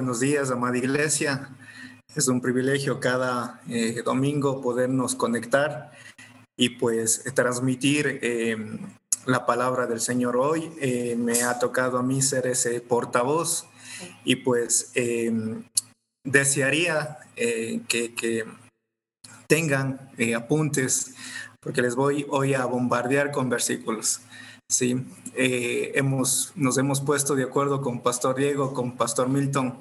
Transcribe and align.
buenos 0.00 0.20
días, 0.20 0.50
amada 0.50 0.78
iglesia. 0.78 1.50
Es 2.16 2.26
un 2.28 2.40
privilegio 2.40 3.00
cada 3.00 3.60
eh, 3.68 4.00
domingo 4.02 4.62
podernos 4.62 5.14
conectar 5.14 5.92
y 6.56 6.70
pues 6.70 7.22
transmitir 7.34 8.18
eh, 8.22 8.56
la 9.26 9.44
palabra 9.44 9.86
del 9.86 10.00
Señor 10.00 10.38
hoy. 10.38 10.72
Eh, 10.80 11.16
me 11.18 11.42
ha 11.42 11.58
tocado 11.58 11.98
a 11.98 12.02
mí 12.02 12.22
ser 12.22 12.46
ese 12.46 12.80
portavoz 12.80 13.66
y 14.24 14.36
pues 14.36 14.90
desearía 16.24 17.18
que, 17.36 18.14
que, 18.16 18.46
tengan 19.48 20.08
apuntes 20.34 21.14
porque 21.60 21.82
les 21.82 21.94
voy 21.94 22.24
hoy 22.30 22.54
a 22.54 22.64
bombardear 22.64 23.32
con 23.32 23.50
versículos. 23.50 24.22
Sí, 24.70 25.04
eh, 25.34 25.90
hemos, 25.96 26.52
nos 26.54 26.78
hemos 26.78 27.00
puesto 27.00 27.34
de 27.34 27.42
acuerdo 27.42 27.82
con 27.82 28.04
Pastor 28.04 28.36
Diego, 28.36 28.72
con 28.72 28.96
Pastor 28.96 29.28
Milton, 29.28 29.76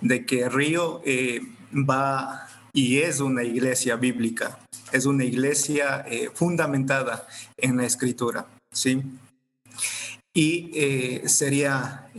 de 0.00 0.26
que 0.26 0.48
Río 0.48 1.00
eh, 1.04 1.40
va 1.72 2.48
y 2.72 2.98
es 2.98 3.20
una 3.20 3.44
iglesia 3.44 3.94
bíblica, 3.94 4.58
es 4.90 5.06
una 5.06 5.22
iglesia 5.22 6.04
eh, 6.08 6.30
fundamentada 6.34 7.28
en 7.56 7.76
la 7.76 7.86
escritura, 7.86 8.48
¿sí? 8.72 9.04
Y 10.34 10.72
sería 11.26 12.10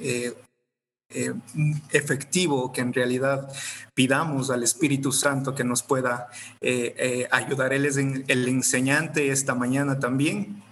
efectivo 1.92 2.72
que 2.72 2.80
en 2.80 2.94
realidad 2.94 3.52
pidamos 3.94 4.52
al 4.52 4.64
Espíritu 4.64 5.12
Santo 5.12 5.54
que 5.54 5.66
nos 5.66 5.84
pueda 5.84 6.30
ayudar. 7.30 7.74
Él 7.74 7.86
es 7.86 7.98
el 7.98 8.48
enseñante 8.48 9.32
esta 9.32 9.54
mañana 9.54 10.00
también 10.00 10.64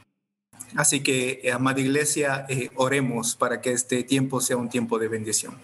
Así 0.76 1.02
que, 1.02 1.42
eh, 1.44 1.52
amada 1.52 1.80
iglesia, 1.80 2.46
eh, 2.50 2.70
oremos 2.76 3.36
para 3.36 3.62
que 3.62 3.72
este 3.72 4.04
tiempo 4.04 4.42
sea 4.42 4.58
un 4.58 4.70
tiempo 4.70 5.00
de 5.00 5.08
bendición. 5.08 5.56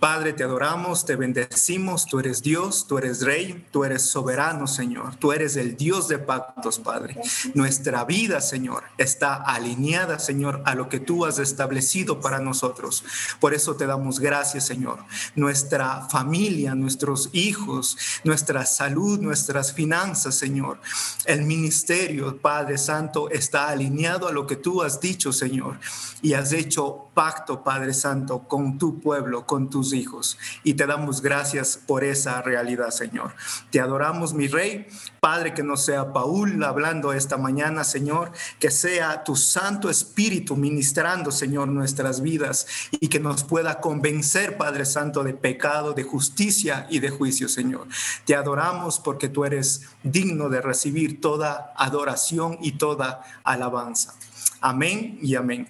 Padre, 0.00 0.32
te 0.32 0.44
adoramos, 0.44 1.04
te 1.04 1.16
bendecimos, 1.16 2.06
tú 2.06 2.20
eres 2.20 2.42
Dios, 2.42 2.86
tú 2.86 2.98
eres 2.98 3.22
Rey, 3.22 3.66
tú 3.70 3.84
eres 3.84 4.02
soberano, 4.02 4.66
Señor, 4.66 5.16
tú 5.16 5.32
eres 5.32 5.56
el 5.56 5.76
Dios 5.76 6.08
de 6.08 6.18
pactos, 6.18 6.78
Padre. 6.78 7.16
Nuestra 7.54 8.04
vida, 8.04 8.40
Señor, 8.40 8.84
está 8.98 9.34
alineada, 9.34 10.18
Señor, 10.18 10.62
a 10.64 10.74
lo 10.74 10.88
que 10.88 11.00
tú 11.00 11.24
has 11.24 11.38
establecido 11.38 12.20
para 12.20 12.38
nosotros. 12.38 13.04
Por 13.40 13.54
eso 13.54 13.76
te 13.76 13.86
damos 13.86 14.20
gracias, 14.20 14.66
Señor. 14.66 14.98
Nuestra 15.34 16.08
familia, 16.08 16.74
nuestros 16.74 17.30
hijos, 17.32 17.96
nuestra 18.24 18.66
salud, 18.66 19.18
nuestras 19.20 19.72
finanzas, 19.72 20.34
Señor, 20.34 20.80
el 21.24 21.42
ministerio, 21.42 22.36
Padre 22.38 22.78
Santo, 22.78 23.30
está 23.30 23.68
alineado 23.68 24.28
a 24.28 24.32
lo 24.36 24.46
que 24.46 24.56
tú 24.56 24.82
has 24.82 25.00
dicho, 25.00 25.32
Señor, 25.32 25.80
y 26.20 26.34
has 26.34 26.52
hecho 26.52 27.08
pacto, 27.14 27.64
Padre 27.64 27.94
Santo, 27.94 28.40
con 28.40 28.76
tu 28.76 29.00
pueblo, 29.00 29.46
con 29.46 29.70
tus 29.70 29.94
hijos. 29.94 30.38
Y 30.62 30.74
te 30.74 30.86
damos 30.86 31.22
gracias 31.22 31.80
por 31.86 32.04
esa 32.04 32.42
realidad, 32.42 32.90
Señor. 32.90 33.34
Te 33.70 33.80
adoramos, 33.80 34.34
mi 34.34 34.46
Rey. 34.46 34.86
Padre, 35.20 35.54
que 35.54 35.62
no 35.62 35.78
sea 35.78 36.12
Paul 36.12 36.62
hablando 36.62 37.14
esta 37.14 37.38
mañana, 37.38 37.82
Señor, 37.82 38.30
que 38.60 38.70
sea 38.70 39.24
tu 39.24 39.34
Santo 39.34 39.88
Espíritu 39.88 40.54
ministrando, 40.54 41.32
Señor, 41.32 41.68
nuestras 41.68 42.20
vidas 42.20 42.66
y 42.92 43.08
que 43.08 43.18
nos 43.18 43.42
pueda 43.42 43.80
convencer, 43.80 44.58
Padre 44.58 44.84
Santo, 44.84 45.24
de 45.24 45.32
pecado, 45.32 45.94
de 45.94 46.02
justicia 46.02 46.86
y 46.90 46.98
de 46.98 47.08
juicio, 47.08 47.48
Señor. 47.48 47.88
Te 48.26 48.36
adoramos 48.36 49.00
porque 49.00 49.30
tú 49.30 49.46
eres 49.46 49.86
digno 50.02 50.50
de 50.50 50.60
recibir 50.60 51.20
toda 51.20 51.72
adoración 51.76 52.58
y 52.60 52.72
toda 52.72 53.22
alabanza. 53.42 54.14
Amén 54.60 55.18
y 55.22 55.34
amén. 55.34 55.68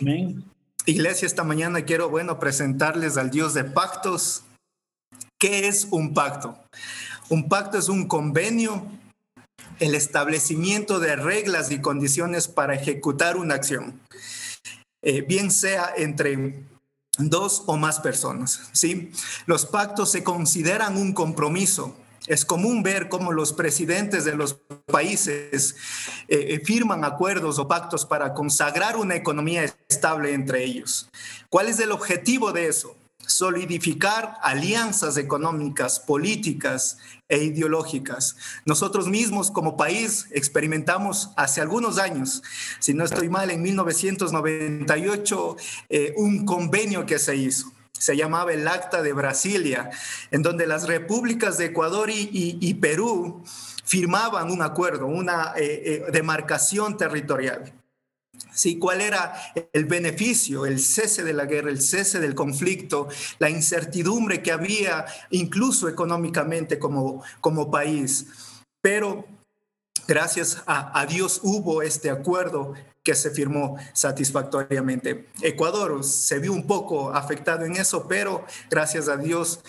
Amén. 0.00 0.44
Iglesia, 0.86 1.26
esta 1.26 1.44
mañana 1.44 1.82
quiero, 1.82 2.08
bueno, 2.08 2.38
presentarles 2.38 3.16
al 3.16 3.30
Dios 3.30 3.54
de 3.54 3.64
pactos. 3.64 4.44
¿Qué 5.38 5.68
es 5.68 5.88
un 5.90 6.14
pacto? 6.14 6.58
Un 7.28 7.48
pacto 7.48 7.78
es 7.78 7.88
un 7.88 8.08
convenio, 8.08 8.86
el 9.78 9.94
establecimiento 9.94 10.98
de 11.00 11.16
reglas 11.16 11.70
y 11.70 11.80
condiciones 11.80 12.48
para 12.48 12.74
ejecutar 12.74 13.36
una 13.36 13.54
acción, 13.54 14.00
eh, 15.02 15.22
bien 15.22 15.50
sea 15.50 15.92
entre 15.96 16.64
dos 17.18 17.64
o 17.66 17.76
más 17.76 18.00
personas. 18.00 18.68
¿sí? 18.72 19.12
Los 19.46 19.66
pactos 19.66 20.10
se 20.10 20.24
consideran 20.24 20.96
un 20.96 21.12
compromiso 21.12 21.96
es 22.30 22.44
común 22.44 22.84
ver 22.84 23.08
cómo 23.08 23.32
los 23.32 23.52
presidentes 23.52 24.24
de 24.24 24.36
los 24.36 24.54
países 24.86 25.74
eh, 26.28 26.46
eh, 26.50 26.60
firman 26.64 27.04
acuerdos 27.04 27.58
o 27.58 27.66
pactos 27.66 28.06
para 28.06 28.34
consagrar 28.34 28.96
una 28.96 29.16
economía 29.16 29.64
estable 29.88 30.32
entre 30.32 30.62
ellos. 30.62 31.10
¿Cuál 31.48 31.66
es 31.66 31.80
el 31.80 31.90
objetivo 31.90 32.52
de 32.52 32.68
eso? 32.68 32.96
solidificar 33.26 34.38
alianzas 34.42 35.16
económicas, 35.16 36.00
políticas 36.00 36.98
e 37.28 37.44
ideológicas. 37.44 38.36
Nosotros 38.64 39.06
mismos 39.06 39.52
como 39.52 39.76
país 39.76 40.26
experimentamos 40.32 41.30
hace 41.36 41.60
algunos 41.60 41.98
años, 41.98 42.42
si 42.80 42.92
no 42.92 43.04
estoy 43.04 43.28
mal, 43.28 43.52
en 43.52 43.62
1998, 43.62 45.56
eh, 45.90 46.12
un 46.16 46.44
convenio 46.44 47.06
que 47.06 47.20
se 47.20 47.36
hizo 47.36 47.72
se 48.00 48.16
llamaba 48.16 48.54
el 48.54 48.66
Acta 48.66 49.02
de 49.02 49.12
Brasilia, 49.12 49.90
en 50.30 50.40
donde 50.42 50.66
las 50.66 50.88
repúblicas 50.88 51.58
de 51.58 51.66
Ecuador 51.66 52.08
y, 52.10 52.74
Perú 52.80 53.42
firmaban 53.84 54.50
un 54.50 54.62
acuerdo, 54.62 55.06
una 55.06 55.52
eh, 55.56 55.82
eh, 55.84 56.04
demarcación 56.10 56.96
territorial. 56.96 57.74
Sí, 58.54 58.78
¿Cuál 58.78 59.02
era 59.02 59.34
el 59.74 59.84
beneficio, 59.84 60.64
el 60.64 60.80
cese 60.80 61.24
de 61.24 61.34
la 61.34 61.44
guerra, 61.44 61.70
el 61.70 61.82
cese 61.82 62.20
del 62.20 62.34
conflicto, 62.34 63.08
la 63.38 63.50
incertidumbre 63.50 64.42
que 64.42 64.50
había 64.50 65.04
incluso 65.28 65.86
económicamente 65.86 66.78
como, 66.78 67.22
como 67.42 67.70
país? 67.70 68.26
Pero 68.80 69.26
gracias 70.08 70.62
a, 70.66 71.04
Dios 71.04 71.40
hubo 71.42 71.82
este 71.82 72.08
acuerdo 72.08 72.72
que 73.02 73.14
se 73.14 73.30
firmó 73.30 73.76
satisfactoriamente. 73.92 75.28
Ecuador 75.42 76.04
se 76.04 76.38
vio 76.38 76.52
un 76.52 76.66
poco 76.66 77.12
afectado 77.12 77.64
en 77.64 77.76
eso, 77.76 78.06
pero 78.08 78.44
gracias 78.68 79.08
a 79.08 79.16
Dios 79.16 79.60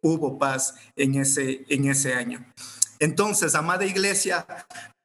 hubo 0.00 0.38
paz 0.38 0.74
en 0.96 1.14
ese, 1.14 1.64
en 1.68 1.88
ese 1.88 2.14
año. 2.14 2.44
Entonces, 2.98 3.54
amada 3.54 3.86
iglesia, 3.86 4.46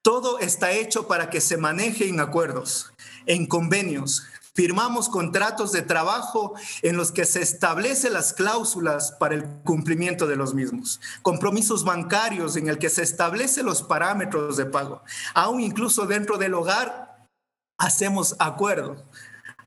todo 0.01 0.39
está 0.39 0.71
hecho 0.71 1.07
para 1.07 1.29
que 1.29 1.41
se 1.41 1.57
maneje 1.57 2.07
en 2.07 2.19
acuerdos, 2.19 2.93
en 3.25 3.47
convenios. 3.47 4.23
Firmamos 4.53 5.09
contratos 5.09 5.71
de 5.73 5.81
trabajo 5.81 6.53
en 6.81 6.95
los 6.95 7.11
que 7.11 7.25
se 7.25 7.41
establecen 7.41 8.13
las 8.13 8.33
cláusulas 8.33 9.11
para 9.19 9.35
el 9.35 9.45
cumplimiento 9.65 10.27
de 10.27 10.37
los 10.37 10.53
mismos. 10.53 11.01
Compromisos 11.21 11.83
bancarios 11.83 12.55
en 12.55 12.69
el 12.69 12.77
que 12.77 12.89
se 12.89 13.03
establecen 13.03 13.65
los 13.65 13.81
parámetros 13.83 14.55
de 14.55 14.65
pago. 14.65 15.03
Aún 15.33 15.59
incluso 15.59 16.05
dentro 16.05 16.37
del 16.37 16.53
hogar 16.53 17.14
hacemos 17.77 18.35
acuerdo. 18.39 19.03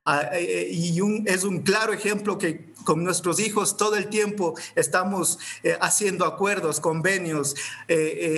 Ah, 0.05 0.29
eh, 0.33 0.39
eh, 0.39 0.67
y 0.71 0.99
es 1.27 1.43
un 1.43 1.61
claro 1.61 1.93
ejemplo 1.93 2.37
que 2.37 2.73
con 2.83 3.03
nuestros 3.03 3.39
hijos 3.39 3.77
todo 3.77 3.95
el 3.95 4.07
tiempo 4.07 4.55
estamos 4.75 5.37
eh, 5.61 5.77
haciendo 5.81 6.25
acuerdos, 6.25 6.79
convenios, 6.79 7.55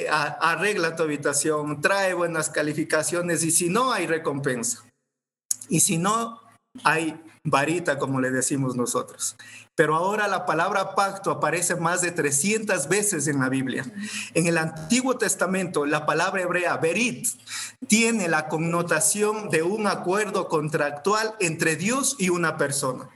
arregla 0.10 0.96
tu 0.96 1.04
habitación, 1.04 1.80
trae 1.80 2.14
buenas 2.14 2.50
calificaciones 2.50 3.44
y 3.44 3.52
si 3.52 3.70
no 3.70 3.94
hay 3.94 4.08
recompensa. 4.08 4.84
Y 5.70 5.80
si 5.80 5.98
no 5.98 6.42
hay 6.84 7.18
varita, 7.46 7.98
como 7.98 8.20
le 8.20 8.32
decimos 8.32 8.76
nosotros. 8.76 9.38
Pero 9.82 9.96
ahora 9.96 10.28
la 10.28 10.46
palabra 10.46 10.94
pacto 10.94 11.32
aparece 11.32 11.76
más 11.76 12.02
de 12.02 12.12
300 12.12 12.88
veces 12.88 13.26
en 13.26 13.40
la 13.40 13.50
Biblia. 13.50 13.84
En 14.36 14.46
el 14.46 14.60
Antiguo 14.60 15.18
Testamento, 15.18 15.88
la 15.88 16.06
palabra 16.06 16.44
hebrea 16.44 16.78
berit 16.78 17.28
tiene 17.88 18.28
la 18.28 18.48
connotación 18.48 19.50
de 19.50 19.64
un 19.64 19.88
acuerdo 19.88 20.50
contractual 20.50 21.34
entre 21.40 21.78
Dios 21.78 22.16
y 22.20 22.30
una 22.30 22.58
persona. 22.58 23.10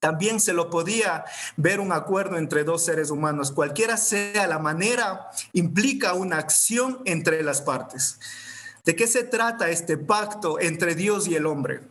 También 0.00 0.40
se 0.40 0.54
lo 0.54 0.70
podía 0.70 1.26
ver 1.58 1.80
un 1.80 1.92
acuerdo 1.92 2.38
entre 2.38 2.64
dos 2.64 2.82
seres 2.82 3.10
humanos. 3.10 3.52
Cualquiera 3.52 3.98
sea 3.98 4.46
la 4.46 4.58
manera, 4.58 5.28
implica 5.52 6.14
una 6.14 6.38
acción 6.38 7.00
entre 7.04 7.42
las 7.42 7.60
partes. 7.60 8.18
¿De 8.86 8.96
qué 8.96 9.06
se 9.06 9.22
trata 9.22 9.68
este 9.68 9.98
pacto 9.98 10.58
entre 10.58 10.94
Dios 10.94 11.28
y 11.28 11.34
el 11.34 11.44
hombre? 11.44 11.82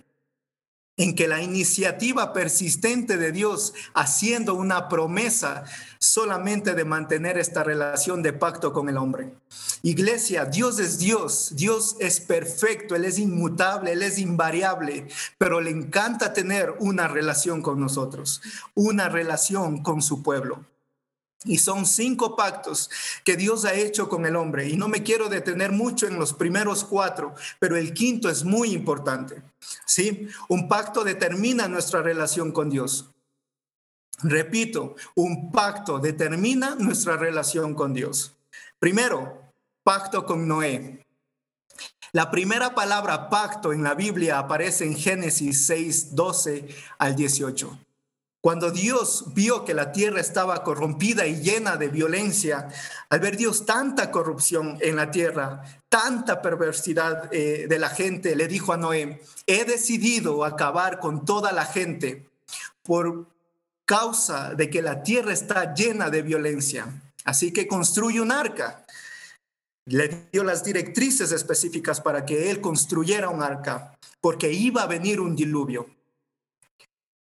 En 0.97 1.15
que 1.15 1.27
la 1.27 1.41
iniciativa 1.41 2.33
persistente 2.33 3.17
de 3.17 3.31
Dios 3.31 3.73
haciendo 3.95 4.53
una 4.53 4.89
promesa 4.89 5.63
solamente 5.97 6.75
de 6.75 6.85
mantener 6.85 7.37
esta 7.37 7.63
relación 7.63 8.21
de 8.21 8.33
pacto 8.33 8.73
con 8.73 8.89
el 8.89 8.97
hombre. 8.97 9.33
Iglesia, 9.81 10.45
Dios 10.45 10.79
es 10.79 10.99
Dios, 10.99 11.53
Dios 11.55 11.95
es 11.99 12.19
perfecto, 12.19 12.95
Él 12.95 13.05
es 13.05 13.17
inmutable, 13.17 13.93
Él 13.93 14.03
es 14.03 14.19
invariable, 14.19 15.07
pero 15.37 15.61
le 15.61 15.71
encanta 15.71 16.33
tener 16.33 16.75
una 16.79 17.07
relación 17.07 17.61
con 17.61 17.79
nosotros, 17.79 18.41
una 18.75 19.09
relación 19.09 19.81
con 19.81 20.01
su 20.01 20.21
pueblo. 20.21 20.72
Y 21.45 21.57
son 21.57 21.85
cinco 21.85 22.35
pactos 22.35 22.89
que 23.23 23.35
Dios 23.35 23.65
ha 23.65 23.73
hecho 23.73 24.07
con 24.07 24.25
el 24.25 24.35
hombre. 24.35 24.69
Y 24.69 24.77
no 24.77 24.87
me 24.87 25.03
quiero 25.03 25.29
detener 25.29 25.71
mucho 25.71 26.07
en 26.07 26.17
los 26.17 26.33
primeros 26.33 26.83
cuatro, 26.83 27.35
pero 27.59 27.75
el 27.75 27.93
quinto 27.93 28.29
es 28.29 28.43
muy 28.43 28.71
importante. 28.71 29.41
¿sí? 29.85 30.27
Un 30.47 30.67
pacto 30.67 31.03
determina 31.03 31.67
nuestra 31.67 32.01
relación 32.01 32.51
con 32.51 32.69
Dios. 32.69 33.09
Repito, 34.21 34.95
un 35.15 35.51
pacto 35.51 35.99
determina 35.99 36.75
nuestra 36.75 37.17
relación 37.17 37.75
con 37.75 37.93
Dios. 37.93 38.33
Primero, 38.79 39.51
pacto 39.83 40.25
con 40.25 40.47
Noé. 40.47 41.05
La 42.13 42.29
primera 42.29 42.75
palabra 42.75 43.29
pacto 43.29 43.73
en 43.73 43.83
la 43.83 43.95
Biblia 43.95 44.37
aparece 44.37 44.85
en 44.85 44.95
Génesis 44.95 45.65
6, 45.65 46.15
12 46.15 46.67
al 46.99 47.15
18. 47.15 47.79
Cuando 48.43 48.71
Dios 48.71 49.27
vio 49.33 49.63
que 49.63 49.73
la 49.73 49.93
tierra 49.93 50.19
estaba 50.19 50.65
corrompida 50.65 51.25
y 51.25 51.37
llena 51.37 51.77
de 51.77 51.87
violencia, 51.87 52.67
al 53.09 53.21
ver 53.21 53.37
Dios 53.37 53.65
tanta 53.65 54.11
corrupción 54.11 54.77
en 54.81 54.97
la 54.97 55.11
tierra, 55.11 55.63
tanta 55.87 56.41
perversidad 56.41 57.33
eh, 57.33 57.67
de 57.69 57.79
la 57.79 57.87
gente, 57.87 58.35
le 58.35 58.49
dijo 58.49 58.73
a 58.73 58.77
Noé, 58.77 59.21
he 59.47 59.63
decidido 59.63 60.43
acabar 60.43 60.99
con 60.99 61.23
toda 61.23 61.53
la 61.53 61.65
gente 61.65 62.27
por 62.81 63.27
causa 63.85 64.53
de 64.55 64.69
que 64.69 64.81
la 64.81 65.03
tierra 65.03 65.31
está 65.31 65.73
llena 65.73 66.09
de 66.09 66.21
violencia. 66.21 66.87
Así 67.23 67.53
que 67.53 67.65
construye 67.65 68.19
un 68.19 68.33
arca. 68.33 68.85
Le 69.85 70.27
dio 70.33 70.43
las 70.43 70.65
directrices 70.65 71.31
específicas 71.31 72.01
para 72.01 72.25
que 72.25 72.51
él 72.51 72.59
construyera 72.59 73.29
un 73.29 73.41
arca, 73.41 73.97
porque 74.19 74.51
iba 74.51 74.83
a 74.83 74.87
venir 74.87 75.21
un 75.21 75.33
diluvio. 75.33 75.87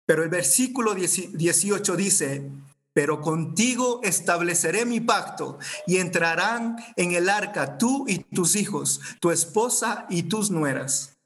Pero 0.05 0.23
el 0.23 0.29
versículo 0.29 0.93
18 0.93 1.95
dice, 1.95 2.49
pero 2.93 3.19
contigo 3.19 3.99
estableceré 4.03 4.85
mi 4.85 5.01
pacto 5.01 5.59
y 5.85 5.97
entrarán 5.97 6.77
en 6.95 7.11
el 7.11 7.29
arca 7.29 7.77
tú 7.77 8.05
y 8.07 8.19
tus 8.19 8.55
hijos, 8.55 9.01
tu 9.19 9.31
esposa 9.31 10.05
y 10.09 10.23
tus 10.23 10.49
nueras. 10.49 11.17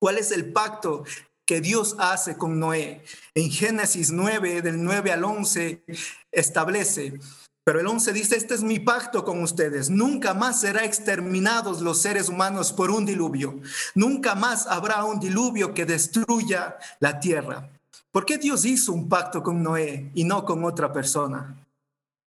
¿Cuál 0.00 0.18
es 0.18 0.32
el 0.32 0.52
pacto 0.52 1.04
que 1.46 1.60
Dios 1.60 1.96
hace 1.98 2.36
con 2.36 2.58
Noé? 2.58 3.04
En 3.34 3.50
Génesis 3.50 4.10
9, 4.10 4.62
del 4.62 4.82
9 4.82 5.12
al 5.12 5.24
11, 5.24 5.84
establece, 6.32 7.20
pero 7.68 7.80
el 7.80 7.86
11 7.86 8.12
dice, 8.14 8.36
este 8.36 8.54
es 8.54 8.62
mi 8.62 8.78
pacto 8.80 9.24
con 9.24 9.42
ustedes. 9.42 9.90
Nunca 9.90 10.32
más 10.32 10.62
será 10.62 10.84
exterminados 10.84 11.82
los 11.82 12.00
seres 12.00 12.30
humanos 12.30 12.72
por 12.72 12.90
un 12.90 13.04
diluvio. 13.04 13.60
Nunca 13.94 14.34
más 14.34 14.66
habrá 14.66 15.04
un 15.04 15.20
diluvio 15.20 15.74
que 15.74 15.84
destruya 15.84 16.78
la 16.98 17.20
tierra. 17.20 17.70
¿Por 18.10 18.24
qué 18.24 18.38
Dios 18.38 18.64
hizo 18.64 18.92
un 18.92 19.08
pacto 19.08 19.42
con 19.42 19.62
Noé 19.62 20.10
y 20.14 20.24
no 20.24 20.44
con 20.44 20.64
otra 20.64 20.92
persona? 20.92 21.66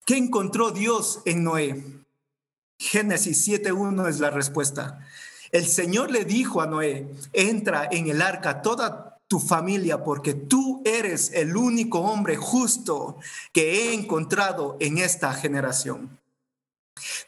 ¿Qué 0.04 0.16
encontró 0.16 0.70
Dios 0.70 1.22
en 1.24 1.44
Noé? 1.44 1.82
Génesis 2.78 3.48
7.1 3.48 4.08
es 4.08 4.20
la 4.20 4.30
respuesta. 4.30 5.06
El 5.50 5.66
Señor 5.66 6.10
le 6.10 6.24
dijo 6.24 6.60
a 6.60 6.66
Noé, 6.66 7.08
entra 7.32 7.88
en 7.90 8.08
el 8.08 8.20
arca 8.20 8.60
toda 8.60 9.18
tu 9.28 9.38
familia 9.38 10.04
porque 10.04 10.34
tú 10.34 10.82
eres 10.84 11.32
el 11.32 11.56
único 11.56 12.00
hombre 12.00 12.36
justo 12.36 13.16
que 13.52 13.72
he 13.72 13.94
encontrado 13.94 14.76
en 14.78 14.98
esta 14.98 15.32
generación. 15.32 16.18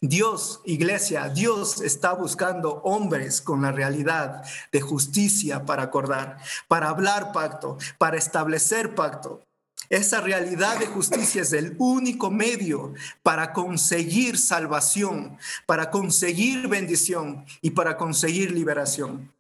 Dios, 0.01 0.61
iglesia, 0.65 1.29
Dios 1.29 1.81
está 1.81 2.13
buscando 2.13 2.83
hombres 2.83 3.41
con 3.41 3.63
la 3.63 3.73
realidad 3.73 4.45
de 4.71 4.81
justicia 4.81 5.65
para 5.65 5.85
acordar, 5.85 6.39
para 6.69 6.89
hablar 6.91 7.33
pacto, 7.33 7.79
para 7.99 8.17
establecer 8.19 8.95
pacto. 8.95 9.43
Esa 9.91 10.21
realidad 10.21 10.79
de 10.79 10.87
justicia 10.87 11.43
es 11.43 11.53
el 11.53 11.77
único 11.79 12.31
medio 12.31 12.95
para 13.23 13.53
conseguir 13.53 14.39
salvación, 14.39 15.39
para 15.67 15.91
conseguir 15.91 16.69
bendición 16.69 17.45
y 17.61 17.71
para 17.71 17.97
conseguir 17.97 18.51
liberación. 18.51 19.33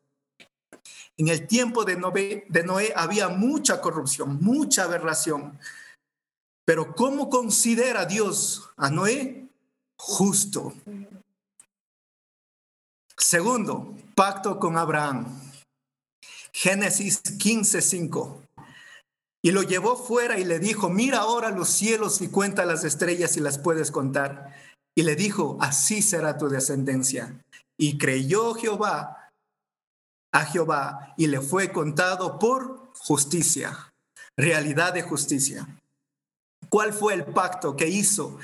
En 1.17 1.29
el 1.29 1.47
tiempo 1.47 1.85
de 1.85 1.97
Noé, 1.97 2.93
había 2.97 3.29
mucha 3.29 3.81
corrupción, 3.81 4.38
mucha 4.43 4.85
aberración. 4.85 5.59
Pero 6.65 6.94
¿cómo 6.94 7.31
considera 7.31 8.05
Dios 8.05 8.69
a 8.76 8.91
Noé? 8.91 9.44
Justo. 9.96 10.73
Segundo, 13.17 13.94
pacto 14.14 14.58
con 14.58 14.76
Abraham. 14.76 15.41
Génesis 16.52 17.23
15:5. 17.23 18.43
Y 19.43 19.50
lo 19.50 19.62
llevó 19.62 19.96
fuera 19.96 20.38
y 20.38 20.44
le 20.44 20.58
dijo, 20.58 20.88
mira 20.88 21.19
ahora 21.19 21.50
los 21.50 21.69
cielos 21.69 22.23
y 22.23 22.29
cuenta 22.29 22.64
las 22.64 22.82
estrellas 22.85 23.37
y 23.37 23.41
las 23.41 23.58
puedes 23.58 23.91
contar. 23.91 24.55
Y 24.96 25.02
le 25.02 25.17
dijo, 25.17 25.58
así 25.61 26.00
será 26.00 26.38
tu 26.38 26.49
descendencia. 26.49 27.44
Y 27.76 27.99
creyó 27.99 28.55
Jehová 28.55 29.31
a 30.32 30.47
Jehová 30.47 31.14
y 31.17 31.26
le 31.26 31.40
fue 31.40 31.73
contado 31.73 32.38
por 32.38 32.90
justicia, 32.99 33.93
realidad 34.37 34.94
de 34.94 35.02
justicia. 35.02 35.69
¿Cuál 36.70 36.93
fue 36.93 37.14
el 37.14 37.25
pacto 37.25 37.76
que 37.76 37.88
hizo 37.88 38.38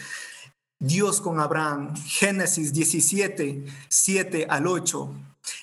Dios 0.83 1.21
con 1.21 1.41
Abraham, 1.41 1.95
Génesis 2.07 2.73
17, 2.73 3.67
7 3.89 4.47
al 4.49 4.67
8. 4.67 5.15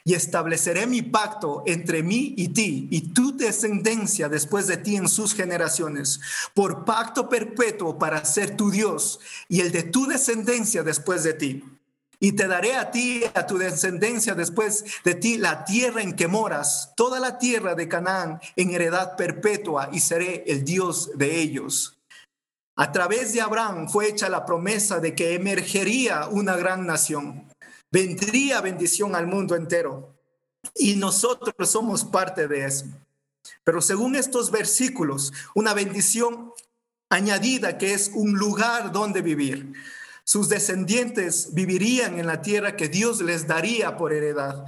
Y 0.04 0.14
estableceré 0.14 0.86
mi 0.86 1.02
pacto 1.02 1.64
entre 1.66 2.04
mí 2.04 2.36
y 2.38 2.50
ti 2.50 2.88
y 2.92 3.14
tu 3.14 3.36
descendencia 3.36 4.30
después 4.30 4.68
de 4.68 4.78
ti 4.78 4.96
en 4.96 5.10
sus 5.10 5.34
generaciones, 5.34 6.20
por 6.54 6.86
pacto 6.86 7.30
perpetuo 7.30 7.98
para 7.98 8.24
ser 8.26 8.56
tu 8.56 8.70
Dios 8.70 9.20
y 9.50 9.62
el 9.62 9.72
de 9.72 9.84
tu 9.84 10.06
descendencia 10.06 10.84
después 10.84 11.24
de 11.24 11.34
ti. 11.34 11.64
Y 12.20 12.34
te 12.34 12.48
daré 12.48 12.76
a 12.76 12.92
ti, 12.92 13.24
a 13.34 13.48
tu 13.48 13.58
descendencia 13.58 14.36
después 14.36 14.86
de 15.04 15.16
ti, 15.16 15.40
la 15.40 15.66
tierra 15.66 16.04
en 16.04 16.16
que 16.16 16.28
moras, 16.28 16.94
toda 16.96 17.20
la 17.20 17.40
tierra 17.40 17.74
de 17.74 17.88
Canaán 17.88 18.40
en 18.56 18.72
heredad 18.72 19.16
perpetua, 19.16 19.90
y 19.92 20.00
seré 20.00 20.44
el 20.48 20.64
Dios 20.64 21.12
de 21.16 21.40
ellos. 21.40 21.97
A 22.80 22.92
través 22.92 23.34
de 23.34 23.42
Abraham 23.42 23.90
fue 23.90 24.08
hecha 24.08 24.30
la 24.30 24.46
promesa 24.46 25.00
de 25.00 25.16
que 25.16 25.34
emergería 25.34 26.28
una 26.28 26.56
gran 26.56 26.86
nación, 26.86 27.52
vendría 27.92 28.62
bendición 28.62 29.16
al 29.16 29.26
mundo 29.26 29.56
entero. 29.56 30.16
Y 30.76 30.96
nosotros 30.96 31.72
somos 31.72 32.06
parte 32.06 32.48
de 32.48 32.66
eso. 32.66 32.86
Pero 33.64 33.82
según 33.82 34.16
estos 34.16 34.52
versículos, 34.52 35.34
una 35.56 35.74
bendición 35.74 36.54
añadida 37.10 37.80
que 37.80 37.96
es 37.96 38.12
un 38.14 38.34
lugar 38.34 38.92
donde 38.92 39.24
vivir. 39.24 39.74
Sus 40.24 40.48
descendientes 40.48 41.56
vivirían 41.56 42.20
en 42.20 42.28
la 42.28 42.44
tierra 42.44 42.76
que 42.76 42.90
Dios 42.90 43.22
les 43.22 43.48
daría 43.48 43.98
por 43.98 44.14
heredad. 44.14 44.66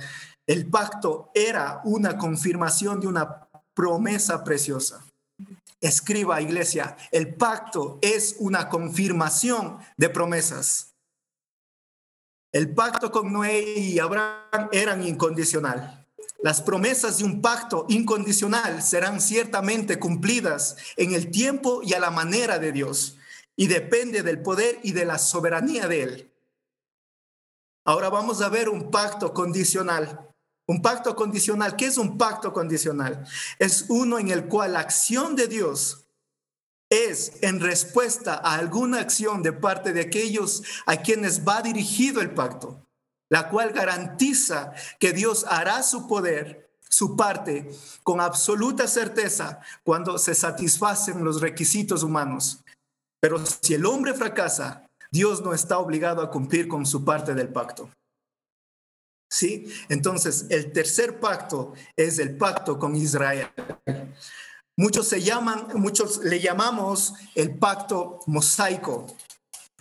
El 0.47 0.65
pacto 0.67 1.29
era 1.35 1.81
una 1.83 2.17
confirmación 2.17 3.01
de 3.01 3.07
una 3.07 3.47
promesa 3.75 4.43
preciosa. 4.43 5.05
Escriba, 5.81 6.41
iglesia, 6.41 6.97
el 7.11 7.35
pacto 7.35 7.99
es 8.01 8.35
una 8.39 8.69
confirmación 8.69 9.77
de 9.97 10.09
promesas. 10.09 10.93
El 12.51 12.73
pacto 12.73 13.11
con 13.11 13.31
Noé 13.31 13.61
y 13.77 13.99
Abraham 13.99 14.69
eran 14.71 15.05
incondicional. 15.07 16.07
Las 16.41 16.61
promesas 16.61 17.17
de 17.17 17.25
un 17.25 17.41
pacto 17.41 17.85
incondicional 17.89 18.81
serán 18.81 19.21
ciertamente 19.21 19.99
cumplidas 19.99 20.77
en 20.95 21.13
el 21.13 21.31
tiempo 21.31 21.81
y 21.83 21.93
a 21.93 21.99
la 21.99 22.11
manera 22.11 22.59
de 22.59 22.71
Dios 22.71 23.17
y 23.55 23.67
depende 23.67 24.23
del 24.23 24.41
poder 24.41 24.79
y 24.83 24.93
de 24.93 25.05
la 25.05 25.17
soberanía 25.17 25.87
de 25.87 26.03
Él. 26.03 26.33
Ahora 27.83 28.09
vamos 28.09 28.41
a 28.41 28.49
ver 28.49 28.69
un 28.69 28.89
pacto 28.89 29.33
condicional. 29.33 30.28
Un 30.69 30.83
pacto 30.83 31.15
condicional, 31.15 31.75
¿qué 31.75 31.87
es 31.87 31.97
un 31.97 32.15
pacto 32.15 32.53
condicional? 32.53 33.25
Es 33.57 33.85
uno 33.89 34.19
en 34.19 34.29
el 34.29 34.45
cual 34.45 34.73
la 34.73 34.81
acción 34.81 35.35
de 35.35 35.47
Dios 35.47 36.05
es 36.91 37.33
en 37.41 37.59
respuesta 37.59 38.35
a 38.35 38.53
alguna 38.53 38.99
acción 38.99 39.41
de 39.41 39.51
parte 39.51 39.93
de 39.93 40.01
aquellos 40.01 40.61
a 40.85 40.97
quienes 40.97 41.43
va 41.43 41.63
dirigido 41.63 42.21
el 42.21 42.35
pacto, 42.35 42.85
la 43.31 43.49
cual 43.49 43.71
garantiza 43.71 44.73
que 44.99 45.11
Dios 45.11 45.43
hará 45.49 45.81
su 45.81 46.07
poder, 46.07 46.69
su 46.87 47.15
parte, 47.15 47.71
con 48.03 48.21
absoluta 48.21 48.87
certeza 48.87 49.61
cuando 49.83 50.19
se 50.19 50.35
satisfacen 50.35 51.23
los 51.23 51.41
requisitos 51.41 52.03
humanos. 52.03 52.63
Pero 53.19 53.43
si 53.43 53.73
el 53.73 53.87
hombre 53.87 54.13
fracasa, 54.13 54.87
Dios 55.09 55.41
no 55.41 55.51
está 55.51 55.79
obligado 55.79 56.21
a 56.21 56.29
cumplir 56.29 56.67
con 56.67 56.85
su 56.85 57.03
parte 57.03 57.33
del 57.33 57.49
pacto. 57.49 57.89
¿Sí? 59.29 59.71
Entonces, 59.89 60.47
el 60.49 60.71
tercer 60.71 61.19
pacto 61.19 61.73
es 61.95 62.17
el 62.17 62.35
pacto 62.35 62.79
con 62.79 62.95
Israel. 62.95 63.47
Muchos 64.75 65.07
se 65.07 65.21
llaman, 65.21 65.67
muchos 65.75 66.23
le 66.23 66.39
llamamos 66.39 67.13
el 67.35 67.57
pacto 67.57 68.19
mosaico, 68.27 69.07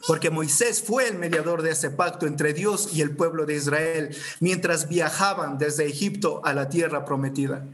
porque 0.06 0.28
Moisés 0.28 0.82
fue 0.82 1.06
el 1.08 1.18
mediador 1.18 1.62
de 1.62 1.70
ese 1.70 1.90
pacto 1.90 2.26
entre 2.26 2.52
Dios 2.52 2.90
y 2.92 3.00
el 3.00 3.14
pueblo 3.14 3.46
de 3.46 3.54
Israel 3.54 4.16
mientras 4.40 4.88
viajaban 4.88 5.56
desde 5.56 5.86
Egipto 5.86 6.40
a 6.44 6.52
la 6.52 6.68
tierra 6.68 7.04
prometida. 7.04 7.64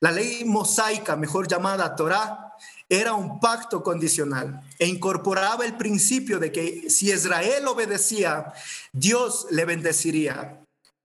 La 0.00 0.12
ley 0.12 0.44
mosaica, 0.44 1.16
mejor 1.16 1.48
llamada 1.48 1.96
Torah, 1.96 2.52
era 2.88 3.14
un 3.14 3.40
pacto 3.40 3.82
condicional 3.82 4.62
e 4.78 4.86
incorporaba 4.86 5.66
el 5.66 5.76
principio 5.76 6.38
de 6.38 6.52
que 6.52 6.88
si 6.88 7.10
Israel 7.10 7.66
obedecía, 7.66 8.52
Dios 8.92 9.46
le 9.50 9.64
bendeciría. 9.64 10.60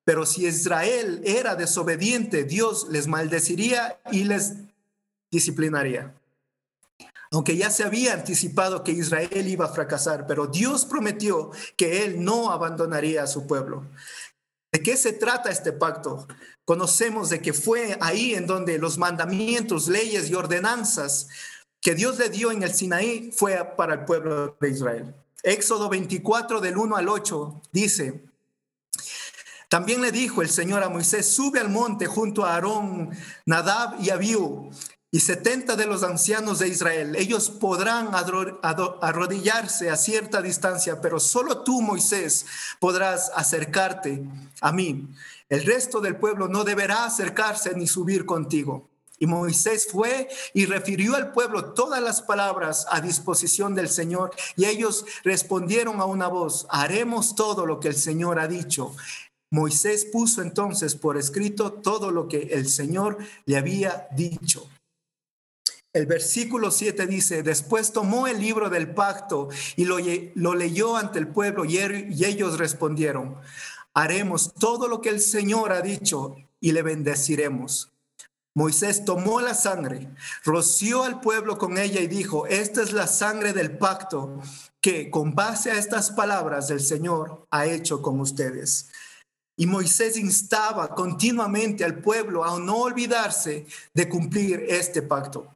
Pero 0.05 0.25
si 0.25 0.45
Israel 0.45 1.21
era 1.25 1.55
desobediente, 1.55 2.43
Dios 2.43 2.87
les 2.89 3.07
maldeciría 3.07 3.99
y 4.11 4.25
les 4.25 4.53
disciplinaría. 5.31 6.13
aunque 7.31 7.57
ya 7.57 7.71
se 7.71 7.83
había 7.83 8.13
anticipado 8.13 8.83
que 8.83 8.91
Israel 8.91 9.47
iba 9.47 9.65
a 9.65 9.73
fracasar, 9.73 10.27
pero 10.27 10.45
Dios 10.45 10.85
prometió 10.85 11.49
que 11.75 12.03
Él 12.03 12.23
no 12.23 12.51
abandonaría 12.51 13.23
a 13.23 13.27
su 13.27 13.47
pueblo. 13.47 13.87
¿De 14.71 14.83
qué 14.83 14.95
se 14.95 15.13
trata 15.13 15.49
este 15.49 15.71
pacto? 15.71 16.27
Conocemos 16.63 17.31
de 17.31 17.41
que 17.41 17.53
fue 17.53 17.97
ahí 18.01 18.35
en 18.35 18.45
donde 18.45 18.77
los 18.77 18.99
mandamientos, 18.99 19.87
leyes 19.87 20.29
y 20.29 20.35
ordenanzas 20.35 21.27
que 21.81 21.95
Dios 21.95 22.17
le 22.17 22.29
dio 22.29 22.51
en 22.51 22.63
el 22.63 22.73
Sinaí 22.73 23.31
fue 23.31 23.63
para 23.75 23.95
el 23.95 24.05
pueblo 24.05 24.55
de 24.59 24.69
Israel. 24.69 25.15
Éxodo 25.43 25.89
24 25.89 26.61
del 26.61 26.77
1 26.77 26.95
al 26.95 27.09
8 27.09 27.61
dice, 27.71 28.23
también 29.73 30.03
le 30.03 30.11
dijo 30.11 30.43
el 30.43 30.51
Señor 30.51 30.83
a 30.83 30.89
Moisés, 30.89 31.33
sube 31.33 31.59
al 31.59 31.67
monte 31.67 32.05
junto 32.05 32.45
a 32.45 32.53
Aarón, 32.53 33.09
Nadab 33.47 33.99
y 33.99 34.11
Abiú 34.11 34.69
y 35.09 35.19
setenta 35.19 35.75
de 35.75 35.87
los 35.87 36.03
ancianos 36.03 36.59
de 36.59 36.67
Israel. 36.67 37.15
Ellos 37.15 37.49
podrán 37.49 38.11
arrodillarse 38.13 39.89
a 39.89 39.95
cierta 39.95 40.43
distancia, 40.43 41.01
pero 41.01 41.19
solo 41.19 41.63
tú, 41.63 41.81
Moisés, 41.81 42.45
podrás 42.79 43.31
acercarte 43.35 44.23
a 44.61 44.71
mí. 44.71 45.07
El 45.49 45.65
resto 45.65 46.01
del 46.01 46.17
pueblo 46.17 46.47
no 46.47 46.63
deberá 46.63 47.05
acercarse 47.05 47.73
ni 47.73 47.87
subir 47.87 48.27
contigo. 48.27 48.91
Y 49.17 49.25
Moisés 49.25 49.87
fue 49.91 50.29
y 50.53 50.67
refirió 50.67 51.15
al 51.15 51.31
pueblo 51.31 51.73
todas 51.73 52.01
las 52.03 52.21
palabras 52.21 52.85
a 52.91 53.01
disposición 53.01 53.73
del 53.73 53.89
Señor. 53.89 54.35
Y 54.55 54.65
ellos 54.65 55.03
respondieron 55.23 55.99
a 55.99 56.05
una 56.05 56.27
voz, 56.27 56.67
haremos 56.69 57.33
todo 57.33 57.65
lo 57.65 57.79
que 57.79 57.87
el 57.87 57.95
Señor 57.95 58.39
ha 58.39 58.47
dicho. 58.47 58.95
Moisés 59.53 60.05
puso 60.05 60.41
entonces 60.41 60.95
por 60.95 61.15
escrito 61.15 61.73
todo 61.73 62.09
lo 62.09 62.27
que 62.27 62.49
el 62.53 62.67
Señor 62.67 63.19
le 63.45 63.55
había 63.55 64.07
dicho. 64.15 64.67
El 65.93 66.07
versículo 66.07 66.71
7 66.71 67.05
dice, 67.05 67.43
después 67.43 67.91
tomó 67.91 68.25
el 68.25 68.41
libro 68.41 68.71
del 68.71 68.95
pacto 68.95 69.49
y 69.75 69.85
lo, 69.85 70.55
leyó 70.55 70.97
ante 70.97 71.19
el 71.19 71.27
pueblo 71.27 71.65
y, 71.65 71.77
y 71.77 72.25
ellos 72.25 72.57
respondieron, 72.57 73.35
haremos 73.93 74.55
todo 74.55 74.87
lo 74.87 75.01
que 75.01 75.09
el 75.09 75.21
Señor 75.21 75.71
ha 75.71 75.83
dicho 75.83 76.35
y 76.59 76.71
le 76.71 76.81
bendeciremos. 76.81 77.91
Moisés 78.55 79.05
tomó 79.05 79.39
la 79.39 79.53
sangre, 79.53 80.09
roció 80.43 81.03
al 81.03 81.21
pueblo 81.21 81.59
con 81.59 81.77
ella 81.77 82.01
y 82.01 82.07
dijo, 82.07 82.47
esta 82.47 82.81
es 82.81 82.91
la 82.91 83.05
sangre 83.05 83.53
del 83.53 83.77
pacto 83.77 84.41
que 84.81 85.11
con 85.11 85.35
base 85.35 85.69
a 85.69 85.77
estas 85.77 86.09
palabras 86.09 86.69
del 86.69 86.79
Señor 86.79 87.45
ha 87.51 87.67
hecho 87.67 88.01
con 88.01 88.19
ustedes. 88.19 88.89
Y 89.55 89.67
Moisés 89.67 90.17
instaba 90.17 90.95
continuamente 90.95 91.83
al 91.83 91.99
pueblo 91.99 92.43
a 92.43 92.59
no 92.59 92.77
olvidarse 92.77 93.65
de 93.93 94.09
cumplir 94.09 94.65
este 94.67 95.01
pacto. 95.01 95.55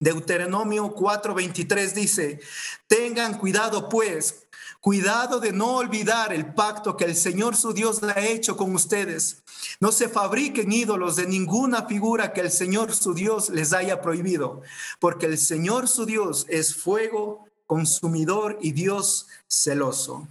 Deuteronomio 0.00 0.94
4:23 0.94 1.92
dice, 1.92 2.40
tengan 2.86 3.36
cuidado 3.36 3.88
pues, 3.88 4.46
cuidado 4.80 5.40
de 5.40 5.52
no 5.52 5.76
olvidar 5.76 6.32
el 6.32 6.54
pacto 6.54 6.96
que 6.96 7.04
el 7.04 7.16
Señor 7.16 7.56
su 7.56 7.72
Dios 7.72 8.00
ha 8.04 8.20
hecho 8.20 8.56
con 8.56 8.74
ustedes. 8.74 9.42
No 9.80 9.90
se 9.90 10.08
fabriquen 10.08 10.70
ídolos 10.70 11.16
de 11.16 11.26
ninguna 11.26 11.86
figura 11.86 12.32
que 12.32 12.42
el 12.42 12.52
Señor 12.52 12.94
su 12.94 13.12
Dios 13.12 13.50
les 13.50 13.72
haya 13.72 14.00
prohibido, 14.00 14.62
porque 15.00 15.26
el 15.26 15.36
Señor 15.36 15.88
su 15.88 16.06
Dios 16.06 16.46
es 16.48 16.76
fuego 16.76 17.48
consumidor 17.66 18.58
y 18.62 18.72
Dios 18.72 19.26
celoso. 19.48 20.28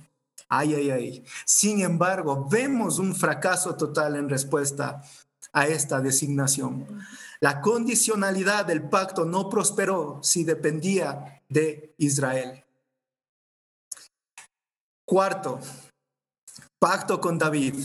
Ay, 0.49 0.75
ay, 0.75 0.91
ay. 0.91 1.25
Sin 1.45 1.81
embargo, 1.81 2.47
vemos 2.49 2.99
un 2.99 3.15
fracaso 3.15 3.75
total 3.75 4.15
en 4.15 4.29
respuesta 4.29 5.01
a 5.51 5.67
esta 5.67 5.99
designación. 5.99 6.87
La 7.39 7.61
condicionalidad 7.61 8.65
del 8.65 8.87
pacto 8.89 9.25
no 9.25 9.49
prosperó 9.49 10.19
si 10.23 10.43
dependía 10.43 11.43
de 11.49 11.93
Israel. 11.97 12.63
Cuarto, 15.05 15.59
pacto 16.79 17.19
con 17.19 17.37
David. 17.37 17.75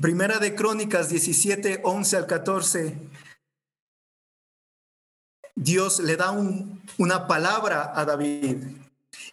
Primera 0.00 0.38
de 0.38 0.54
Crónicas 0.54 1.10
17, 1.10 1.82
11 1.84 2.16
al 2.16 2.26
14, 2.26 2.98
Dios 5.54 6.00
le 6.00 6.16
da 6.16 6.30
una 6.98 7.26
palabra 7.26 7.92
a 7.94 8.04
David 8.06 8.81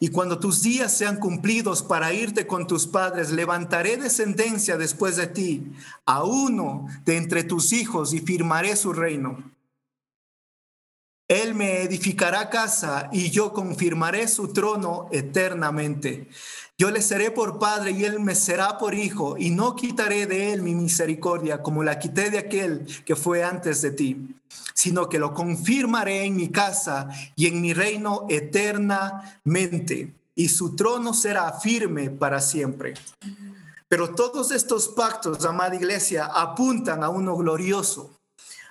y 0.01 0.07
cuando 0.09 0.39
tus 0.39 0.61
días 0.61 0.97
sean 0.97 1.17
cumplidos 1.17 1.83
para 1.83 2.13
irte 2.13 2.47
con 2.47 2.67
tus 2.67 2.87
padres, 2.87 3.31
levantaré 3.31 3.97
descendencia 3.97 4.77
después 4.77 5.17
de 5.17 5.27
ti, 5.27 5.73
a 6.05 6.23
uno 6.23 6.87
de 7.03 7.17
entre 7.17 7.43
tus 7.43 7.73
hijos, 7.73 8.13
y 8.13 8.19
firmaré 8.19 8.77
su 8.77 8.93
reino. 8.93 9.43
Él 11.27 11.53
me 11.53 11.83
edificará 11.83 12.49
casa 12.49 13.09
y 13.11 13.29
yo 13.29 13.51
confirmaré 13.53 14.27
su 14.29 14.53
trono 14.53 15.09
eternamente. 15.11 16.29
Yo 16.81 16.89
le 16.91 17.01
seré 17.01 17.29
por 17.29 17.59
padre 17.59 17.91
y 17.91 18.05
él 18.05 18.21
me 18.21 18.33
será 18.35 18.77
por 18.77 18.93
hijo, 18.93 19.35
y 19.37 19.49
no 19.49 19.75
quitaré 19.75 20.27
de 20.27 20.53
él 20.53 20.61
mi 20.61 20.73
misericordia 20.73 21.61
como 21.61 21.83
la 21.83 21.99
quité 21.99 22.29
de 22.29 22.37
aquel 22.37 22.85
que 23.03 23.17
fue 23.17 23.43
antes 23.43 23.81
de 23.81 23.91
ti, 23.91 24.33
sino 24.73 25.09
que 25.09 25.19
lo 25.19 25.33
confirmaré 25.33 26.23
en 26.23 26.37
mi 26.37 26.47
casa 26.47 27.09
y 27.35 27.47
en 27.47 27.59
mi 27.59 27.73
reino 27.73 28.25
eternamente, 28.29 30.15
y 30.35 30.47
su 30.47 30.77
trono 30.77 31.13
será 31.13 31.51
firme 31.51 32.11
para 32.11 32.39
siempre. 32.39 32.93
Pero 33.89 34.15
todos 34.15 34.51
estos 34.51 34.87
pactos, 34.87 35.43
amada 35.43 35.75
iglesia, 35.75 36.27
apuntan 36.27 37.03
a 37.03 37.09
uno 37.09 37.35
glorioso, 37.35 38.15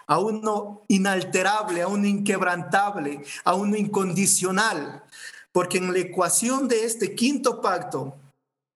a 0.06 0.18
uno 0.18 0.80
inalterable, 0.88 1.82
a 1.82 1.88
uno 1.88 2.06
inquebrantable, 2.06 3.22
a 3.44 3.52
uno 3.52 3.76
incondicional 3.76 5.04
porque 5.52 5.78
en 5.78 5.92
la 5.92 5.98
ecuación 5.98 6.68
de 6.68 6.84
este 6.84 7.14
quinto 7.14 7.60
pacto 7.60 8.16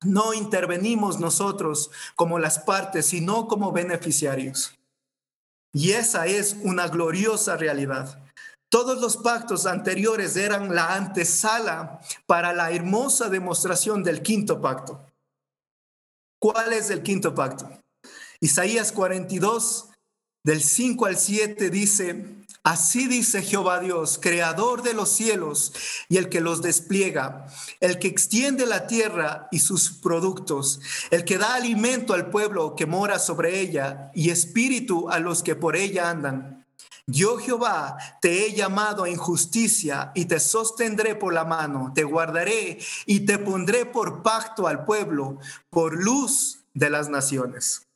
no 0.04 0.34
intervenimos 0.34 1.20
nosotros 1.20 1.90
como 2.16 2.38
las 2.38 2.58
partes, 2.58 3.06
sino 3.06 3.46
como 3.46 3.72
beneficiarios. 3.72 4.76
Y 5.72 5.92
esa 5.92 6.26
es 6.26 6.56
una 6.62 6.88
gloriosa 6.88 7.56
realidad. 7.56 8.22
Todos 8.70 9.00
los 9.00 9.18
pactos 9.18 9.66
anteriores 9.66 10.36
eran 10.36 10.74
la 10.74 10.94
antesala 10.94 12.00
para 12.26 12.52
la 12.52 12.70
hermosa 12.72 13.28
demostración 13.28 14.02
del 14.02 14.22
quinto 14.22 14.60
pacto. 14.60 15.00
¿Cuál 16.40 16.72
es 16.72 16.90
el 16.90 17.02
quinto 17.02 17.34
pacto? 17.34 17.70
Isaías 18.40 18.90
42, 18.90 19.90
del 20.44 20.62
5 20.62 21.06
al 21.06 21.16
7 21.16 21.70
dice, 21.70 22.41
Así 22.64 23.08
dice 23.08 23.42
Jehová 23.42 23.80
Dios, 23.80 24.20
creador 24.22 24.82
de 24.82 24.94
los 24.94 25.08
cielos 25.08 25.72
y 26.08 26.18
el 26.18 26.28
que 26.28 26.40
los 26.40 26.62
despliega, 26.62 27.46
el 27.80 27.98
que 27.98 28.06
extiende 28.06 28.66
la 28.66 28.86
tierra 28.86 29.48
y 29.50 29.58
sus 29.58 29.90
productos, 29.90 30.80
el 31.10 31.24
que 31.24 31.38
da 31.38 31.54
alimento 31.54 32.14
al 32.14 32.30
pueblo 32.30 32.76
que 32.76 32.86
mora 32.86 33.18
sobre 33.18 33.58
ella 33.58 34.12
y 34.14 34.30
espíritu 34.30 35.10
a 35.10 35.18
los 35.18 35.42
que 35.42 35.56
por 35.56 35.74
ella 35.74 36.08
andan. 36.08 36.64
Yo 37.08 37.36
Jehová 37.36 37.98
te 38.20 38.46
he 38.46 38.54
llamado 38.54 39.06
en 39.06 39.16
justicia 39.16 40.12
y 40.14 40.26
te 40.26 40.38
sostendré 40.38 41.16
por 41.16 41.34
la 41.34 41.44
mano, 41.44 41.90
te 41.92 42.04
guardaré 42.04 42.78
y 43.06 43.26
te 43.26 43.38
pondré 43.38 43.86
por 43.86 44.22
pacto 44.22 44.68
al 44.68 44.84
pueblo, 44.84 45.40
por 45.68 46.00
luz 46.00 46.60
de 46.74 46.90
las 46.90 47.08
naciones 47.08 47.88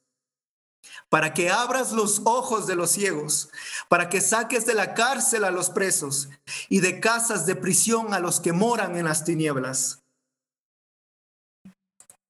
para 1.09 1.35
que 1.35 1.51
abras 1.51 1.93
los 1.93 2.23
ojos 2.25 2.67
de 2.67 2.77
los 2.77 2.91
ciegos, 2.91 3.49
para 3.89 4.09
que 4.09 4.21
saques 4.21 4.67
de 4.67 4.75
la 4.75 4.95
cárcel 4.95 5.45
a 5.45 5.51
los 5.51 5.71
presos 5.71 6.29
y 6.69 6.81
de 6.81 7.01
casas 7.01 7.47
de 7.47 7.57
prisión 7.57 8.13
a 8.13 8.19
los 8.19 8.41
que 8.41 8.53
moran 8.53 8.97
en 8.97 9.05
las 9.05 9.25
tinieblas. 9.25 10.03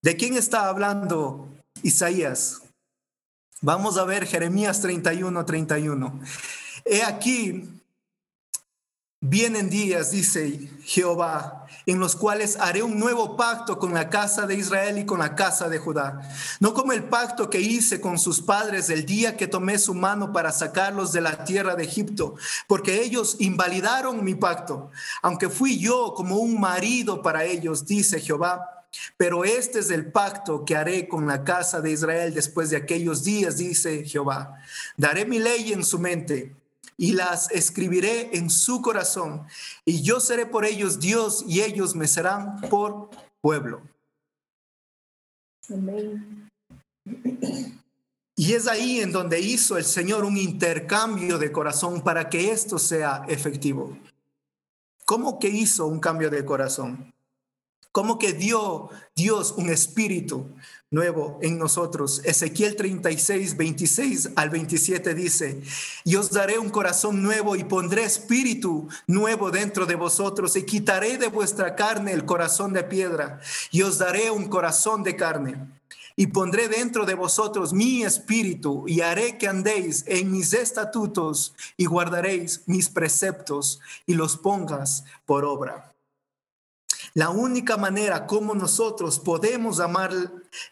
¿De 0.03 0.17
quién 0.17 0.37
está 0.37 0.69
hablando 0.69 1.49
Isaías? 1.83 2.63
Vamos 3.63 3.97
a 3.97 4.05
ver 4.05 4.27
Jeremías 4.27 4.81
31, 4.83 5.45
31. 5.45 6.21
He 6.85 7.03
aquí, 7.03 7.76
vienen 9.21 9.71
días, 9.71 10.11
dice 10.11 10.71
Jehová, 10.85 11.67
en 11.87 11.99
los 11.99 12.17
cuales 12.17 12.57
haré 12.61 12.83
un 12.83 12.99
nuevo 12.99 13.37
pacto 13.37 13.79
con 13.79 13.95
la 13.95 14.11
casa 14.11 14.47
de 14.47 14.57
Israel 14.57 14.99
y 14.99 15.07
con 15.07 15.19
la 15.19 15.35
casa 15.35 15.69
de 15.69 15.79
Judá. 15.79 16.21
No 16.61 16.75
como 16.75 16.93
el 16.93 17.05
pacto 17.05 17.49
que 17.49 17.61
hice 17.61 18.01
con 18.01 18.19
sus 18.19 18.41
padres 18.41 18.91
el 18.91 19.07
día 19.07 19.37
que 19.37 19.47
tomé 19.47 19.79
su 19.79 19.95
mano 19.95 20.33
para 20.33 20.53
sacarlos 20.53 21.13
de 21.13 21.23
la 21.23 21.45
tierra 21.45 21.75
de 21.77 21.85
Egipto, 21.85 22.35
porque 22.67 23.03
ellos 23.03 23.37
invalidaron 23.39 24.25
mi 24.25 24.35
pacto, 24.35 24.91
aunque 25.23 25.49
fui 25.49 25.79
yo 25.79 26.13
como 26.15 26.37
un 26.37 26.61
marido 26.61 27.23
para 27.23 27.45
ellos, 27.45 27.87
dice 27.87 28.21
Jehová. 28.21 28.73
Pero 29.17 29.45
este 29.45 29.81
es 29.81 29.91
el 29.91 30.11
pacto 30.11 30.65
que 30.65 30.77
haré 30.77 31.07
con 31.09 31.27
la 31.27 31.45
casa 31.45 31.81
de 31.81 31.91
Israel 31.91 32.33
después 32.33 32.71
de 32.71 32.79
aquellos 32.79 33.25
días, 33.25 33.59
dice 33.59 34.05
Jehová. 34.05 34.59
Daré 34.97 35.27
mi 35.27 35.39
ley 35.39 35.73
en 35.73 35.85
su 35.85 35.99
mente 35.99 36.55
y 36.97 37.13
las 37.13 37.51
escribiré 37.51 38.37
en 38.37 38.51
su 38.51 38.81
corazón, 38.81 39.47
y 39.85 40.03
yo 40.03 40.21
seré 40.21 40.47
por 40.47 40.65
ellos 40.65 40.99
Dios, 40.99 41.45
y 41.47 41.63
ellos 41.63 41.95
me 41.95 42.09
serán 42.09 42.61
por 42.63 43.11
pueblo. 43.41 43.83
Y 48.37 48.53
es 48.53 48.67
ahí 48.69 49.01
en 49.01 49.13
donde 49.13 49.41
hizo 49.41 49.79
el 49.79 49.85
Señor 49.85 50.25
un 50.25 50.37
intercambio 50.37 51.39
de 51.39 51.51
corazón 51.53 52.03
para 52.03 52.29
que 52.29 52.51
esto 52.51 52.79
sea 52.79 53.25
efectivo. 53.29 53.97
¿Cómo 55.05 55.39
que 55.39 55.49
hizo 55.49 55.87
un 55.87 56.01
cambio 56.01 56.31
de 56.31 56.45
corazón? 56.45 57.15
¿Cómo 57.97 58.19
que 58.19 58.35
dio 58.35 58.91
Dios 59.15 59.55
un 59.57 59.71
espíritu 59.71 60.51
nuevo 60.91 61.39
en 61.41 61.59
nosotros? 61.59 62.21
Ezequiel 62.27 62.77
36, 62.77 63.57
26 63.57 64.31
al 64.37 64.51
27 64.51 65.15
dice, 65.15 65.63
y 66.05 66.17
os 66.17 66.31
daré 66.31 66.59
un 66.59 66.69
corazón 66.69 67.23
nuevo 67.23 67.57
y 67.57 67.65
pondré 67.65 68.05
espíritu 68.05 68.87
nuevo 69.07 69.51
dentro 69.51 69.87
de 69.87 69.95
vosotros 69.95 70.57
y 70.57 70.65
quitaré 70.65 71.17
de 71.17 71.29
vuestra 71.29 71.75
carne 71.75 72.13
el 72.13 72.27
corazón 72.27 72.75
de 72.75 72.85
piedra 72.85 73.41
y 73.71 73.81
os 73.81 73.97
daré 73.97 74.31
un 74.31 74.49
corazón 74.49 75.03
de 75.03 75.17
carne 75.17 75.57
y 76.17 76.27
pondré 76.27 76.69
dentro 76.69 77.07
de 77.07 77.15
vosotros 77.15 77.73
mi 77.73 78.03
espíritu 78.03 78.85
y 78.87 79.01
haré 79.01 79.39
que 79.39 79.49
andéis 79.49 80.05
en 80.07 80.31
mis 80.33 80.53
estatutos 80.53 81.55
y 81.79 81.87
guardaréis 81.87 82.61
mis 82.67 82.91
preceptos 82.91 83.81
y 84.05 84.13
los 84.13 84.37
pongas 84.37 85.05
por 85.25 85.47
obra. 85.47 85.96
La 87.17 87.31
única 87.31 87.79
manera 87.79 88.27
como 88.27 88.55
nosotros 88.55 89.19
podemos 89.19 89.81
amar 89.81 90.13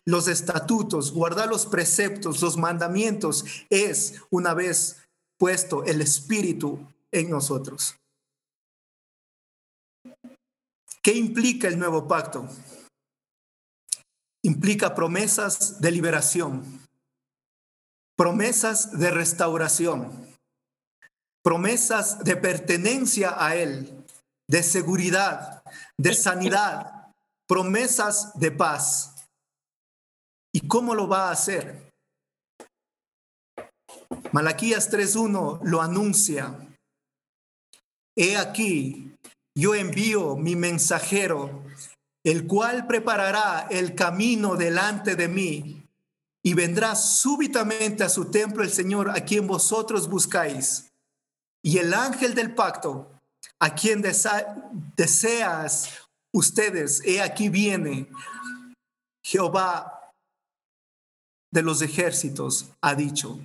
los 0.05 0.29
estatutos, 0.29 1.11
guardar 1.11 1.49
los 1.49 1.65
preceptos, 1.65 2.43
los 2.43 2.59
mandamientos, 2.59 3.47
es 3.71 4.21
una 4.29 4.53
vez 4.53 4.99
puesto 5.39 5.85
el 5.85 6.03
espíritu 6.03 6.87
en 7.11 7.31
nosotros. 7.31 7.97
¿Qué 11.03 11.13
implica 11.15 11.67
el 11.67 11.79
nuevo 11.79 12.07
pacto? 12.07 12.49
implica 14.45 14.95
promesas 14.95 15.81
de 15.81 15.91
liberación, 15.91 16.87
promesas 18.15 18.99
de 18.99 19.11
restauración, 19.11 20.13
promesas 21.43 22.23
de 22.25 22.37
pertenencia 22.37 23.35
a 23.43 23.57
Él, 23.57 24.05
de 24.47 24.63
seguridad, 24.63 25.63
de 25.99 26.15
sanidad, 26.15 27.13
promesas 27.49 28.39
de 28.39 28.51
paz. 28.51 29.27
¿Y 30.53 30.67
cómo 30.67 30.95
lo 30.95 31.09
va 31.09 31.29
a 31.29 31.33
hacer? 31.33 31.93
Malaquías 34.33 34.91
3.1 34.91 35.61
lo 35.63 35.83
anuncia. 35.83 36.57
He 38.17 38.37
aquí, 38.37 39.15
yo 39.57 39.75
envío 39.75 40.37
mi 40.37 40.57
mensajero 40.57 41.65
el 42.25 42.47
cual 42.47 42.87
preparará 42.87 43.69
el 43.71 43.95
camino 43.95 44.57
delante 44.57 45.15
de 45.15 45.29
mí, 45.29 45.87
y 46.43 46.55
vendrá 46.55 46.95
súbitamente 46.95 48.03
a 48.05 48.09
su 48.09 48.31
templo 48.31 48.63
el 48.63 48.71
Señor 48.71 49.11
a 49.11 49.25
quien 49.25 49.47
vosotros 49.47 50.09
buscáis. 50.09 50.93
Y 51.63 51.79
el 51.79 51.95
ángel 51.95 52.35
del 52.35 52.55
pacto, 52.55 53.14
a 53.65 53.75
quien 53.75 54.03
deseas 54.95 55.89
ustedes, 56.35 57.01
he 57.03 57.23
aquí 57.23 57.49
viene 57.49 58.11
Jehová 59.25 60.13
de 61.51 61.63
los 61.63 61.81
ejércitos, 61.81 62.69
ha 62.83 62.95
dicho. 62.95 63.41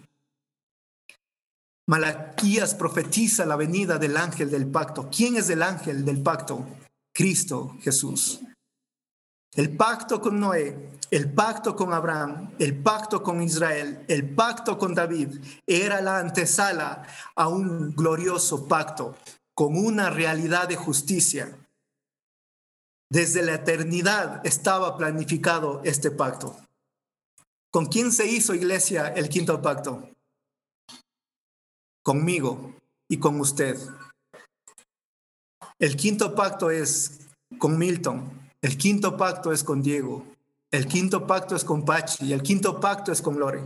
Malaquías 1.87 2.75
profetiza 2.75 3.45
la 3.45 3.55
venida 3.55 3.97
del 3.97 4.17
ángel 4.17 4.51
del 4.51 4.69
pacto. 4.69 5.09
¿Quién 5.09 5.37
es 5.37 5.49
el 5.49 5.63
ángel 5.63 6.03
del 6.03 6.21
pacto? 6.21 6.67
Cristo 7.15 7.77
Jesús. 7.81 8.41
El 9.55 9.77
pacto 9.77 10.19
con 10.19 10.37
Noé, 10.37 10.99
el 11.11 11.31
pacto 11.31 11.77
con 11.77 11.93
Abraham, 11.93 12.51
el 12.59 12.77
pacto 12.77 13.23
con 13.23 13.41
Israel, 13.41 14.03
el 14.09 14.29
pacto 14.35 14.77
con 14.77 14.93
David 14.93 15.39
era 15.65 16.01
la 16.01 16.19
antesala 16.19 17.07
a 17.35 17.47
un 17.47 17.95
glorioso 17.95 18.67
pacto 18.67 19.15
con 19.59 19.75
una 19.75 20.09
realidad 20.09 20.69
de 20.69 20.77
justicia. 20.77 21.53
Desde 23.11 23.41
la 23.41 23.55
eternidad 23.55 24.39
estaba 24.47 24.95
planificado 24.95 25.81
este 25.83 26.11
pacto. 26.11 26.55
¿Con 27.69 27.87
quién 27.87 28.13
se 28.13 28.25
hizo 28.25 28.55
iglesia 28.55 29.09
el 29.09 29.27
quinto 29.27 29.61
pacto? 29.61 30.09
Conmigo 32.01 32.73
y 33.09 33.19
con 33.19 33.37
usted. 33.41 33.77
El 35.77 35.97
quinto 35.97 36.33
pacto 36.33 36.71
es 36.71 37.27
con 37.57 37.77
Milton, 37.77 38.31
el 38.61 38.77
quinto 38.77 39.17
pacto 39.17 39.51
es 39.51 39.65
con 39.65 39.81
Diego. 39.81 40.25
El 40.71 40.87
quinto 40.87 41.27
pacto 41.27 41.57
es 41.57 41.65
con 41.65 41.83
Pachi. 41.83 42.31
El 42.31 42.43
quinto 42.43 42.79
pacto 42.79 43.11
es 43.11 43.21
con 43.21 43.37
Lore. 43.37 43.61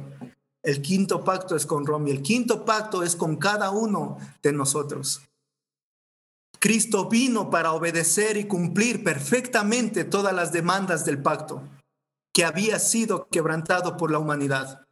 El 0.63 0.81
quinto 0.81 1.23
pacto 1.23 1.55
es 1.55 1.67
con 1.67 1.85
Romy. 1.85 2.09
El 2.09 2.23
quinto 2.23 2.65
pacto 2.65 3.03
es 3.03 3.15
con 3.15 3.35
cada 3.35 3.69
uno 3.69 4.17
de 4.41 4.53
nosotros. 4.53 5.21
Cristo 6.63 7.09
vino 7.09 7.49
para 7.49 7.73
obedecer 7.73 8.37
y 8.37 8.45
cumplir 8.45 9.03
perfectamente 9.03 10.05
todas 10.05 10.33
las 10.33 10.53
demandas 10.53 11.03
del 11.03 11.21
pacto 11.21 11.61
que 12.33 12.45
había 12.45 12.79
sido 12.79 13.27
quebrantado 13.27 13.97
por 13.97 14.09
la 14.09 14.19
humanidad. 14.19 14.87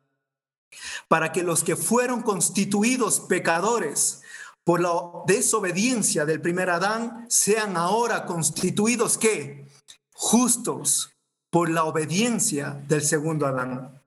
Para 1.08 1.32
que 1.32 1.44
los 1.44 1.64
que 1.64 1.78
fueron 1.78 2.24
constituidos 2.24 3.22
pecadores 3.22 4.22
por 4.66 4.82
la 4.82 4.92
desobediencia 5.26 6.26
del 6.26 6.42
primer 6.42 6.70
Adán 6.70 7.26
sean 7.30 7.78
ahora 7.78 8.26
constituidos 8.26 9.18
¿qué? 9.18 9.66
justos 10.12 11.14
por 11.50 11.70
la 11.70 11.86
obediencia 11.86 12.84
del 12.90 13.02
segundo 13.02 13.48
Adán. 13.48 13.98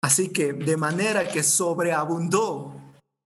Así 0.00 0.28
que 0.28 0.52
de 0.52 0.76
manera 0.76 1.26
que 1.26 1.42
sobreabundó 1.42 2.77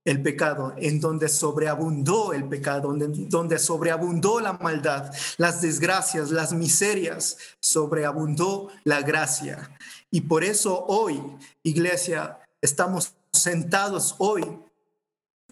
el 0.05 0.21
pecado, 0.21 0.73
en 0.77 0.99
donde 0.99 1.29
sobreabundó 1.29 2.33
el 2.33 2.47
pecado, 2.47 2.89
donde, 2.89 3.07
donde 3.27 3.57
sobreabundó 3.57 4.39
la 4.39 4.53
maldad, 4.53 5.13
las 5.37 5.61
desgracias, 5.61 6.29
las 6.31 6.53
miserias, 6.53 7.37
sobreabundó 7.59 8.69
la 8.83 9.01
gracia. 9.01 9.71
Y 10.11 10.21
por 10.21 10.43
eso 10.43 10.85
hoy, 10.87 11.21
iglesia, 11.63 12.39
estamos 12.61 13.13
sentados 13.31 14.15
hoy 14.17 14.43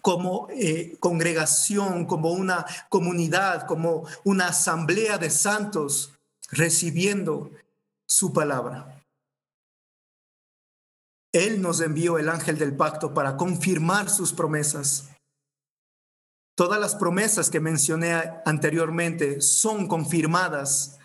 como 0.02 0.48
eh, 0.50 0.96
congregación, 0.98 2.06
como 2.06 2.32
una 2.32 2.66
comunidad, 2.88 3.66
como 3.66 4.04
una 4.24 4.48
asamblea 4.48 5.16
de 5.16 5.30
santos 5.30 6.12
recibiendo 6.50 7.50
su 8.06 8.32
palabra. 8.32 9.01
Él 11.32 11.62
nos 11.62 11.80
envió 11.80 12.18
el 12.18 12.28
ángel 12.28 12.58
del 12.58 12.76
pacto 12.76 13.14
para 13.14 13.36
confirmar 13.36 14.10
sus 14.10 14.32
promesas. 14.32 15.08
Todas 16.54 16.78
las 16.78 16.94
promesas 16.94 17.48
que 17.48 17.60
mencioné 17.60 18.12
anteriormente 18.44 19.40
son 19.40 19.88
confirmadas. 19.88 20.98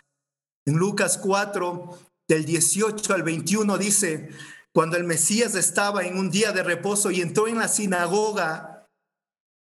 En 0.66 0.76
Lucas 0.76 1.18
4, 1.18 1.98
del 2.28 2.46
18 2.46 3.13
al 3.13 3.24
21 3.24 3.78
dice, 3.78 4.30
cuando 4.74 4.98
el 4.98 5.06
Mesías 5.06 5.56
estaba 5.56 6.04
en 6.04 6.18
un 6.18 6.30
día 6.30 6.52
de 6.52 6.62
reposo 6.62 7.10
y 7.10 7.22
entró 7.22 7.48
en 7.48 7.58
la 7.58 7.70
sinagoga 7.70 8.86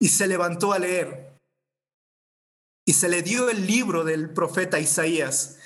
y 0.01 0.09
se 0.09 0.27
levantó 0.27 0.73
a 0.73 0.79
leer. 0.79 1.37
Y 2.85 2.93
se 2.93 3.07
le 3.07 3.21
dio 3.21 3.49
el 3.49 3.67
libro 3.67 4.03
del 4.03 4.33
profeta 4.33 4.79
Isaías. 4.79 5.59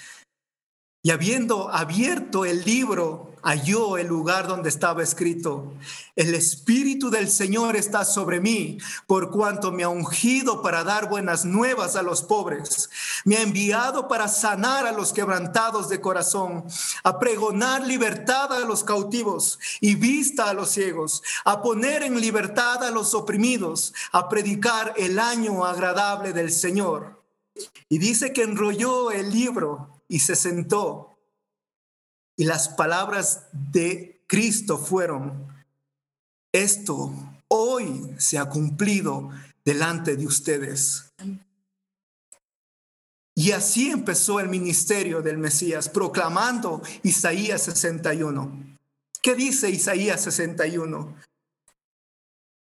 Y 1.03 1.11
habiendo 1.11 1.69
abierto 1.69 2.45
el 2.45 2.63
libro, 2.65 3.30
halló 3.43 3.97
el 3.97 4.07
lugar 4.07 4.47
donde 4.47 4.69
estaba 4.69 5.03
escrito, 5.03 5.73
el 6.15 6.35
Espíritu 6.35 7.09
del 7.09 7.29
Señor 7.29 7.75
está 7.75 8.05
sobre 8.05 8.39
mí, 8.39 8.77
por 9.07 9.31
cuanto 9.31 9.71
me 9.71 9.83
ha 9.83 9.89
ungido 9.89 10.61
para 10.61 10.83
dar 10.83 11.09
buenas 11.09 11.45
nuevas 11.45 11.95
a 11.95 12.03
los 12.03 12.23
pobres, 12.23 12.89
me 13.25 13.37
ha 13.37 13.41
enviado 13.41 14.07
para 14.07 14.27
sanar 14.27 14.85
a 14.85 14.91
los 14.91 15.13
quebrantados 15.13 15.89
de 15.89 16.01
corazón, 16.01 16.65
a 17.03 17.19
pregonar 17.19 17.85
libertad 17.85 18.53
a 18.53 18.59
los 18.59 18.83
cautivos 18.83 19.59
y 19.79 19.95
vista 19.95 20.49
a 20.49 20.53
los 20.53 20.69
ciegos, 20.69 21.23
a 21.45 21.61
poner 21.61 22.03
en 22.03 22.19
libertad 22.19 22.83
a 22.83 22.91
los 22.91 23.13
oprimidos, 23.13 23.93
a 24.11 24.29
predicar 24.29 24.93
el 24.97 25.19
año 25.19 25.65
agradable 25.65 26.33
del 26.33 26.51
Señor. 26.51 27.21
Y 27.89 27.97
dice 27.97 28.33
que 28.33 28.43
enrolló 28.43 29.11
el 29.11 29.31
libro 29.31 29.89
y 30.07 30.19
se 30.19 30.35
sentó 30.35 31.10
y 32.41 32.43
las 32.43 32.69
palabras 32.69 33.49
de 33.51 34.23
Cristo 34.25 34.79
fueron, 34.79 35.45
esto 36.51 37.13
hoy 37.49 38.15
se 38.17 38.39
ha 38.39 38.49
cumplido 38.49 39.29
delante 39.63 40.15
de 40.15 40.25
ustedes. 40.25 41.13
Y 43.35 43.51
así 43.51 43.91
empezó 43.91 44.39
el 44.39 44.49
ministerio 44.49 45.21
del 45.21 45.37
Mesías, 45.37 45.87
proclamando 45.87 46.81
Isaías 47.03 47.61
61. 47.61 48.79
¿Qué 49.21 49.35
dice 49.35 49.69
Isaías 49.69 50.21
61? 50.21 51.15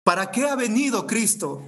¿Para 0.04 0.30
qué 0.30 0.50
ha 0.50 0.54
venido 0.54 1.06
Cristo? 1.06 1.66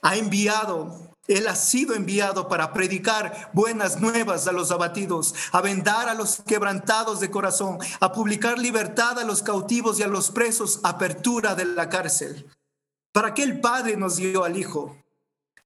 Ha 0.00 0.14
enviado 0.14 1.13
él 1.26 1.46
ha 1.48 1.56
sido 1.56 1.94
enviado 1.94 2.48
para 2.48 2.72
predicar 2.72 3.50
buenas 3.52 4.00
nuevas 4.00 4.46
a 4.46 4.52
los 4.52 4.70
abatidos, 4.70 5.34
a 5.52 5.60
vendar 5.60 6.08
a 6.08 6.14
los 6.14 6.42
quebrantados 6.46 7.20
de 7.20 7.30
corazón, 7.30 7.78
a 8.00 8.12
publicar 8.12 8.58
libertad 8.58 9.18
a 9.18 9.24
los 9.24 9.42
cautivos 9.42 9.98
y 9.98 10.02
a 10.02 10.08
los 10.08 10.30
presos, 10.30 10.80
apertura 10.82 11.54
de 11.54 11.64
la 11.64 11.88
cárcel. 11.88 12.46
¿Para 13.12 13.32
qué 13.32 13.42
el 13.42 13.60
Padre 13.60 13.96
nos 13.96 14.16
dio 14.16 14.44
al 14.44 14.56
Hijo? 14.58 14.96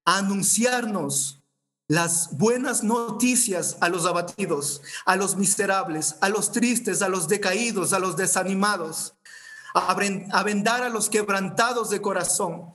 a 0.08 0.16
anunciarnos 0.16 1.42
las 1.86 2.38
buenas 2.38 2.82
noticias 2.82 3.76
a 3.82 3.90
los 3.90 4.06
abatidos, 4.06 4.80
a 5.04 5.16
los 5.16 5.36
miserables, 5.36 6.16
a 6.22 6.30
los 6.30 6.50
tristes, 6.50 7.02
a 7.02 7.10
los 7.10 7.28
decaídos, 7.28 7.92
a 7.92 7.98
los 7.98 8.16
desanimados, 8.16 9.14
a 9.74 10.42
vendar 10.44 10.82
a 10.82 10.88
los 10.88 11.10
quebrantados 11.10 11.90
de 11.90 12.00
corazón. 12.00 12.72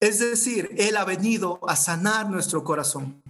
Es 0.00 0.18
decir, 0.18 0.74
Él 0.78 0.96
ha 0.96 1.04
venido 1.04 1.60
a 1.68 1.76
sanar 1.76 2.28
nuestro 2.30 2.64
corazón. 2.64 3.22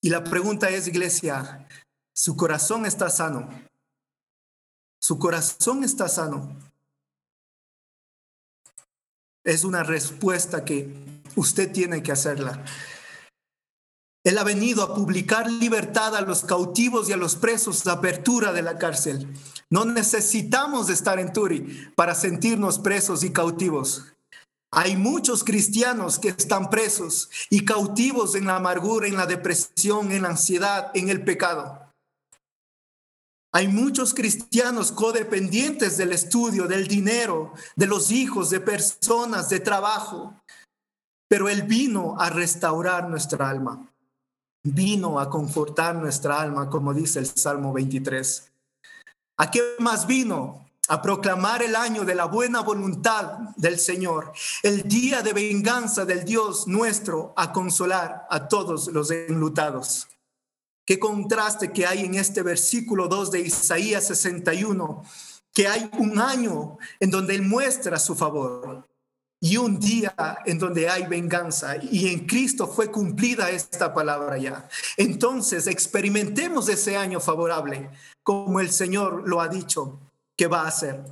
Y 0.00 0.10
la 0.10 0.24
pregunta 0.24 0.70
es, 0.70 0.88
iglesia, 0.88 1.68
¿su 2.14 2.36
corazón 2.36 2.86
está 2.86 3.10
sano? 3.10 3.48
¿Su 4.98 5.18
corazón 5.18 5.84
está 5.84 6.08
sano? 6.08 6.58
Es 9.44 9.64
una 9.64 9.82
respuesta 9.82 10.64
que 10.64 10.94
usted 11.36 11.70
tiene 11.70 12.02
que 12.02 12.12
hacerla. 12.12 12.64
Él 14.24 14.38
ha 14.38 14.44
venido 14.44 14.82
a 14.82 14.94
publicar 14.94 15.50
libertad 15.50 16.16
a 16.16 16.22
los 16.22 16.44
cautivos 16.44 17.08
y 17.08 17.12
a 17.12 17.18
los 17.18 17.36
presos, 17.36 17.84
la 17.84 17.92
apertura 17.92 18.54
de 18.54 18.62
la 18.62 18.78
cárcel. 18.78 19.28
No 19.70 19.84
necesitamos 19.84 20.88
estar 20.88 21.18
en 21.18 21.32
Turi 21.32 21.90
para 21.94 22.14
sentirnos 22.14 22.78
presos 22.78 23.22
y 23.22 23.32
cautivos. 23.32 24.06
Hay 24.72 24.96
muchos 24.96 25.44
cristianos 25.44 26.18
que 26.18 26.28
están 26.28 26.70
presos 26.70 27.30
y 27.50 27.64
cautivos 27.64 28.34
en 28.34 28.46
la 28.46 28.56
amargura, 28.56 29.06
en 29.06 29.16
la 29.16 29.26
depresión, 29.26 30.10
en 30.10 30.22
la 30.22 30.30
ansiedad, 30.30 30.90
en 30.94 31.10
el 31.10 31.22
pecado. 31.22 31.92
Hay 33.52 33.68
muchos 33.68 34.14
cristianos 34.14 34.90
codependientes 34.90 35.96
del 35.96 36.12
estudio, 36.12 36.66
del 36.66 36.88
dinero, 36.88 37.52
de 37.76 37.86
los 37.86 38.10
hijos, 38.10 38.50
de 38.50 38.58
personas, 38.58 39.48
de 39.48 39.60
trabajo. 39.60 40.34
Pero 41.28 41.48
Él 41.48 41.62
vino 41.62 42.16
a 42.18 42.30
restaurar 42.30 43.08
nuestra 43.08 43.48
alma. 43.48 43.88
Vino 44.64 45.20
a 45.20 45.28
confortar 45.28 45.94
nuestra 45.94 46.40
alma, 46.40 46.70
como 46.70 46.94
dice 46.94 47.18
el 47.18 47.26
Salmo 47.26 47.72
23. 47.72 48.50
¿A 49.36 49.50
qué 49.50 49.60
más 49.78 50.06
vino? 50.06 50.64
a 50.88 51.00
proclamar 51.00 51.62
el 51.62 51.76
año 51.76 52.04
de 52.04 52.14
la 52.14 52.26
buena 52.26 52.60
voluntad 52.60 53.38
del 53.56 53.78
Señor, 53.78 54.32
el 54.62 54.82
día 54.82 55.22
de 55.22 55.32
venganza 55.32 56.04
del 56.04 56.24
Dios 56.24 56.66
nuestro, 56.66 57.32
a 57.36 57.52
consolar 57.52 58.26
a 58.28 58.48
todos 58.48 58.88
los 58.88 59.10
enlutados. 59.10 60.08
Qué 60.84 60.98
contraste 60.98 61.72
que 61.72 61.86
hay 61.86 62.04
en 62.04 62.14
este 62.16 62.42
versículo 62.42 63.08
2 63.08 63.30
de 63.30 63.40
Isaías 63.40 64.06
61, 64.08 65.02
que 65.54 65.68
hay 65.68 65.88
un 65.98 66.18
año 66.18 66.76
en 67.00 67.10
donde 67.10 67.34
Él 67.34 67.42
muestra 67.42 67.98
su 67.98 68.14
favor 68.14 68.86
y 69.44 69.58
un 69.58 69.78
día 69.78 70.38
en 70.46 70.58
donde 70.58 70.88
hay 70.88 71.06
venganza 71.06 71.76
y 71.76 72.08
en 72.08 72.26
Cristo 72.26 72.66
fue 72.66 72.90
cumplida 72.90 73.50
esta 73.50 73.92
palabra 73.92 74.38
ya. 74.38 74.66
Entonces 74.96 75.66
experimentemos 75.66 76.66
ese 76.70 76.96
año 76.96 77.20
favorable 77.20 77.90
como 78.22 78.58
el 78.58 78.70
Señor 78.70 79.28
lo 79.28 79.42
ha 79.42 79.48
dicho 79.48 80.00
¿Qué 80.36 80.48
va 80.48 80.62
a 80.62 80.68
hacer. 80.68 81.04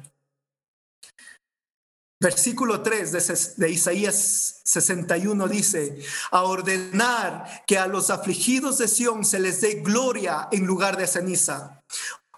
Versículo 2.20 2.82
3 2.82 3.56
de, 3.56 3.70
Isaías 3.70 4.62
61 4.64 5.46
dice, 5.48 6.02
a 6.30 6.42
ordenar 6.42 7.64
que 7.66 7.78
a 7.78 7.86
los 7.86 8.10
afligidos 8.10 8.78
de 8.78 8.88
Sión 8.88 9.24
se 9.24 9.40
les 9.40 9.60
dé 9.60 9.82
gloria 9.82 10.48
en 10.50 10.66
lugar 10.66 10.96
de 10.96 11.06
ceniza, 11.06 11.82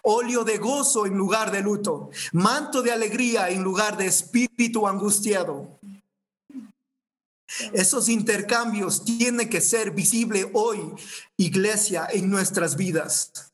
óleo 0.04 0.44
de 0.44 0.58
gozo 0.58 1.06
en 1.06 1.14
lugar 1.16 1.50
de 1.50 1.60
luto, 1.60 2.10
manto 2.32 2.82
de 2.82 2.92
alegría 2.92 3.50
en 3.50 3.62
lugar 3.62 3.96
de 3.96 4.06
espíritu 4.06 4.86
angustiado. 4.86 5.78
Esos 7.72 8.08
intercambios 8.08 9.04
tienen 9.04 9.48
que 9.48 9.60
ser 9.60 9.90
visibles 9.90 10.46
hoy, 10.54 10.80
iglesia, 11.36 12.06
en 12.10 12.30
nuestras 12.30 12.76
vidas 12.76 13.52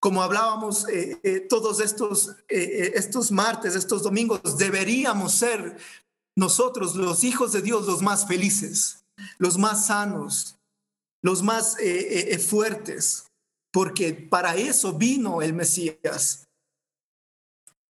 como 0.00 0.22
hablábamos 0.22 0.88
eh, 0.88 1.18
eh, 1.22 1.40
todos 1.40 1.80
estos, 1.80 2.36
eh, 2.48 2.92
estos 2.94 3.32
martes, 3.32 3.74
estos 3.74 4.02
domingos, 4.02 4.56
deberíamos 4.56 5.34
ser 5.34 5.76
nosotros, 6.36 6.94
los 6.94 7.24
hijos 7.24 7.52
de 7.52 7.62
Dios, 7.62 7.86
los 7.86 8.00
más 8.00 8.26
felices, 8.26 9.04
los 9.38 9.58
más 9.58 9.86
sanos, 9.86 10.56
los 11.20 11.42
más 11.42 11.76
fuertes, 12.48 13.24
porque 13.72 14.12
para 14.14 14.56
eso 14.56 14.94
vino 14.94 15.42
el 15.42 15.52
Mesías. 15.52 16.48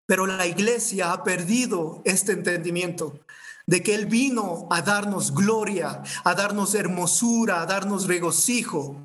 Pero 0.05 0.25
la 0.25 0.47
iglesia 0.47 1.11
ha 1.11 1.23
perdido 1.23 2.01
este 2.05 2.31
entendimiento 2.31 3.19
de 3.65 3.83
que 3.83 3.93
Él 3.93 4.05
vino 4.05 4.67
a 4.71 4.81
darnos 4.81 5.33
gloria, 5.33 6.01
a 6.23 6.33
darnos 6.33 6.73
hermosura, 6.73 7.61
a 7.61 7.65
darnos 7.65 8.07
regocijo 8.07 8.95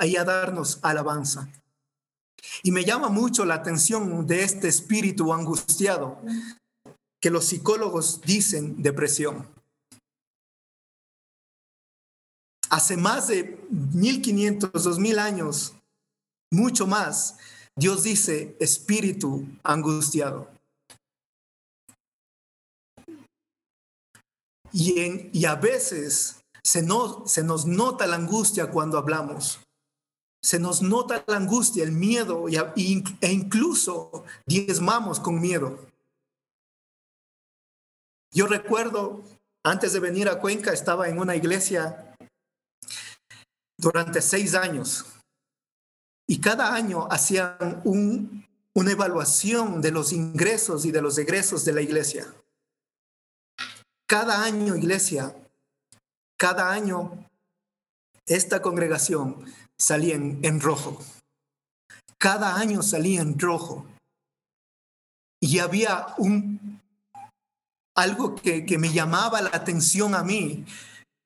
y 0.00 0.16
a 0.16 0.24
darnos 0.24 0.78
alabanza. 0.82 1.48
Y 2.62 2.72
me 2.72 2.84
llama 2.84 3.08
mucho 3.08 3.44
la 3.44 3.54
atención 3.54 4.26
de 4.26 4.44
este 4.44 4.68
espíritu 4.68 5.32
angustiado 5.32 6.18
que 7.20 7.30
los 7.30 7.46
psicólogos 7.46 8.20
dicen 8.22 8.82
depresión. 8.82 9.46
Hace 12.70 12.96
más 12.96 13.28
de 13.28 13.66
1500, 13.70 14.70
2000 14.72 15.18
años, 15.18 15.74
mucho 16.50 16.86
más, 16.86 17.38
Dios 17.76 18.02
dice 18.02 18.56
espíritu 18.60 19.46
angustiado. 19.62 20.50
Y, 24.72 25.30
y 25.32 25.44
a 25.46 25.56
veces 25.56 26.42
se, 26.62 26.86
se 27.26 27.42
nos 27.42 27.66
nota 27.66 28.06
la 28.06 28.16
angustia 28.16 28.70
cuando 28.70 28.98
hablamos 28.98 29.60
se 30.42 30.58
nos 30.58 30.82
nota 30.82 31.22
la 31.26 31.36
angustia, 31.36 31.84
el 31.84 31.92
miedo 31.92 32.46
e 32.48 33.32
incluso 33.32 34.24
diezmamos 34.46 35.20
con 35.20 35.40
miedo. 35.40 35.78
Yo 38.32 38.46
recuerdo, 38.46 39.24
antes 39.64 39.92
de 39.92 40.00
venir 40.00 40.28
a 40.28 40.40
Cuenca, 40.40 40.72
estaba 40.72 41.08
en 41.08 41.18
una 41.18 41.36
iglesia 41.36 42.16
durante 43.78 44.22
seis 44.22 44.54
años 44.54 45.04
y 46.30 46.40
cada 46.40 46.72
año 46.72 47.08
hacían 47.10 47.82
una 47.82 48.92
evaluación 48.92 49.82
de 49.82 49.90
los 49.90 50.12
ingresos 50.12 50.84
y 50.84 50.92
de 50.92 51.02
los 51.02 51.18
egresos 51.18 51.64
de 51.64 51.72
la 51.72 51.80
iglesia. 51.80 52.32
Cada 54.06 54.44
año, 54.44 54.76
iglesia, 54.76 55.34
cada 56.38 56.70
año, 56.70 57.28
esta 58.26 58.62
congregación 58.62 59.44
salían 59.76 60.38
en 60.44 60.60
rojo. 60.60 61.02
Cada 62.16 62.54
año 62.54 62.80
salía 62.84 63.22
en 63.22 63.36
rojo. 63.36 63.84
Y 65.40 65.58
había 65.58 66.14
un, 66.16 66.80
algo 67.96 68.36
que, 68.36 68.64
que 68.64 68.78
me 68.78 68.92
llamaba 68.92 69.40
la 69.40 69.50
atención 69.52 70.14
a 70.14 70.22
mí, 70.22 70.64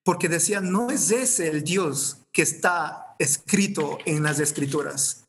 porque 0.02 0.30
decía, 0.30 0.62
no 0.62 0.90
es 0.90 1.10
ese 1.10 1.50
el 1.50 1.62
Dios 1.62 2.16
que 2.32 2.40
está 2.40 3.03
escrito 3.18 3.98
en 4.06 4.22
las 4.22 4.40
escrituras. 4.40 5.24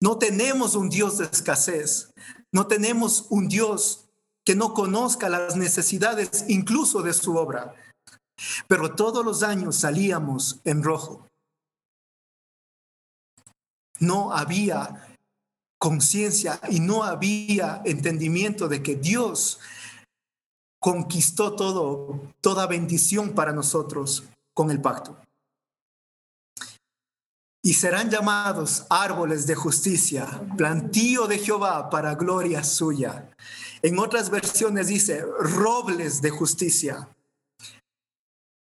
No 0.00 0.18
tenemos 0.18 0.74
un 0.74 0.88
Dios 0.88 1.18
de 1.18 1.26
escasez, 1.26 2.12
no 2.52 2.66
tenemos 2.66 3.26
un 3.30 3.48
Dios 3.48 4.06
que 4.44 4.56
no 4.56 4.74
conozca 4.74 5.28
las 5.28 5.56
necesidades 5.56 6.46
incluso 6.48 7.02
de 7.02 7.12
su 7.12 7.36
obra. 7.36 7.74
Pero 8.66 8.94
todos 8.94 9.24
los 9.24 9.42
años 9.42 9.76
salíamos 9.76 10.60
en 10.64 10.82
rojo 10.82 11.26
no 14.02 14.32
había 14.32 15.16
conciencia 15.78 16.60
y 16.68 16.80
no 16.80 17.04
había 17.04 17.82
entendimiento 17.84 18.68
de 18.68 18.82
que 18.82 18.96
Dios 18.96 19.60
conquistó 20.80 21.54
todo, 21.54 22.20
toda 22.40 22.66
bendición 22.66 23.30
para 23.30 23.52
nosotros 23.52 24.24
con 24.54 24.70
el 24.70 24.80
pacto. 24.80 25.16
Y 27.62 27.74
serán 27.74 28.10
llamados 28.10 28.84
árboles 28.90 29.46
de 29.46 29.54
justicia, 29.54 30.26
plantío 30.56 31.28
de 31.28 31.38
Jehová 31.38 31.90
para 31.90 32.16
gloria 32.16 32.64
suya. 32.64 33.30
En 33.82 33.98
otras 34.00 34.30
versiones 34.30 34.88
dice 34.88 35.24
robles 35.38 36.20
de 36.20 36.30
justicia. 36.30 37.08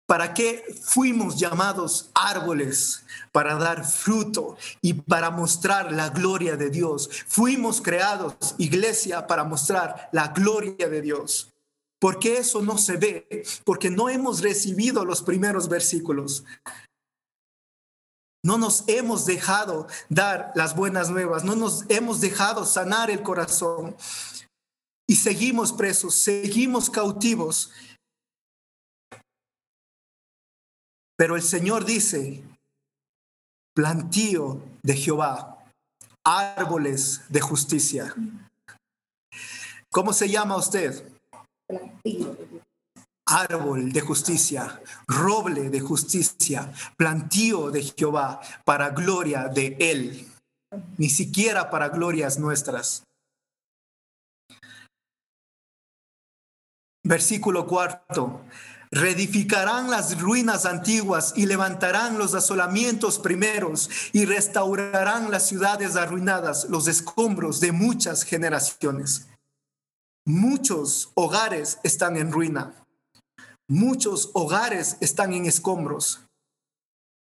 ¿Para 0.08 0.34
qué 0.34 0.64
fuimos 0.84 1.38
llamados 1.38 2.12
árboles? 2.14 3.04
Para 3.34 3.56
dar 3.56 3.86
fruto 3.86 4.56
y 4.82 4.94
para 4.94 5.32
mostrar 5.32 5.92
la 5.92 6.10
gloria 6.10 6.56
de 6.56 6.70
Dios. 6.70 7.10
Fuimos 7.28 7.82
creados, 7.82 8.56
iglesia, 8.58 9.28
para 9.28 9.44
mostrar 9.44 10.08
la 10.14 10.30
gloria 10.30 10.88
de 10.88 11.02
Dios. 11.02 11.54
¿Por 12.00 12.20
qué 12.20 12.38
eso 12.38 12.62
no 12.62 12.78
se 12.78 12.96
ve? 12.96 13.44
Porque 13.66 13.90
no 13.90 14.08
hemos 14.08 14.42
recibido 14.42 15.04
los 15.04 15.22
primeros 15.22 15.68
versículos. 15.68 16.46
No 18.44 18.58
nos 18.58 18.84
hemos 18.88 19.26
dejado 19.26 19.88
dar 20.10 20.52
las 20.56 20.76
buenas 20.76 21.10
nuevas, 21.10 21.44
no 21.44 21.56
nos 21.56 21.90
hemos 21.90 22.22
dejado 22.22 22.66
sanar 22.66 23.10
el 23.10 23.22
corazón. 23.22 23.96
y 25.10 25.16
seguimos 25.16 25.72
presos, 25.72 26.16
seguimos 26.16 26.90
cautivos. 26.90 27.72
Pero 31.18 31.38
el 31.38 31.42
Señor 31.42 31.86
dice, 31.86 32.44
plantío 33.74 34.62
de 34.84 34.96
Jehová, 34.96 35.66
árboles 36.26 37.22
de 37.30 37.40
justicia. 37.40 38.14
¿Cómo 39.90 40.12
se 40.12 40.30
llama 40.30 40.58
usted? 40.58 41.10
Árbol 43.28 43.92
de 43.92 44.02
justicia, 44.02 44.82
roble 45.08 45.70
de 45.70 45.80
justicia, 45.82 46.72
plantío 46.96 47.72
de 47.72 47.84
Jehová 47.84 48.40
para 48.64 48.90
gloria 48.92 49.50
de 49.50 49.76
Él, 49.80 50.28
ni 50.98 51.10
siquiera 51.10 51.70
para 51.70 51.90
glorias 51.90 52.40
nuestras. 52.40 53.04
Versículo 57.04 57.68
cuarto. 57.68 58.42
Reedificarán 58.90 59.90
las 59.90 60.20
ruinas 60.22 60.66
antiguas 60.66 61.34
y 61.36 61.46
levantarán 61.46 62.18
los 62.18 62.34
asolamientos 62.34 63.20
primeros 63.20 63.90
y 64.14 64.24
restaurarán 64.26 65.30
las 65.30 65.46
ciudades 65.48 65.98
arruinadas, 65.98 66.70
los 66.70 66.88
escombros 66.88 67.60
de 67.60 67.74
muchas 67.74 68.24
generaciones. 68.24 69.28
Muchos 70.26 71.12
hogares 71.16 71.80
están 71.84 72.16
en 72.16 72.32
ruina, 72.32 72.87
muchos 73.68 74.32
hogares 74.34 74.98
están 75.02 75.34
en 75.34 75.46
escombros, 75.46 76.22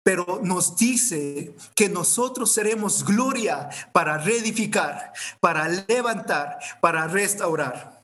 pero 0.04 0.40
nos 0.44 0.78
dice 0.78 1.56
que 1.76 1.90
nosotros 1.90 2.52
seremos 2.52 3.04
gloria 3.04 3.70
para 3.92 4.18
reedificar, 4.20 5.14
para 5.40 5.68
levantar, 5.68 6.60
para 6.80 7.08
restaurar. 7.08 8.04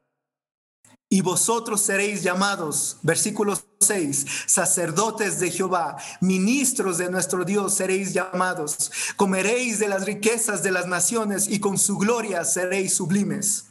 Y 1.13 1.21
vosotros 1.21 1.81
seréis 1.81 2.23
llamados, 2.23 2.97
versículo 3.03 3.55
6, 3.81 4.45
sacerdotes 4.47 5.39
de 5.39 5.51
Jehová, 5.51 5.97
ministros 6.21 6.97
de 6.97 7.11
nuestro 7.11 7.43
Dios 7.43 7.75
seréis 7.75 8.13
llamados. 8.13 8.91
Comeréis 9.17 9.77
de 9.77 9.89
las 9.89 10.05
riquezas 10.05 10.63
de 10.63 10.71
las 10.71 10.87
naciones 10.87 11.49
y 11.49 11.59
con 11.59 11.77
su 11.77 11.97
gloria 11.97 12.45
seréis 12.45 12.95
sublimes. 12.95 13.67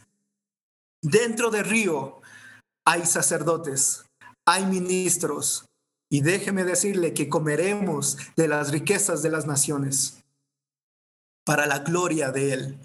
Dentro 1.01 1.49
del 1.49 1.65
río 1.65 2.21
hay 2.85 3.07
sacerdotes, 3.07 4.05
hay 4.45 4.65
ministros. 4.65 5.65
Y 6.09 6.21
déjeme 6.21 6.63
decirle 6.63 7.13
que 7.13 7.29
comeremos 7.29 8.17
de 8.35 8.47
las 8.47 8.71
riquezas 8.71 9.21
de 9.21 9.29
las 9.29 9.47
naciones 9.47 10.23
para 11.45 11.65
la 11.65 11.79
gloria 11.79 12.31
de 12.31 12.53
Él. 12.53 12.79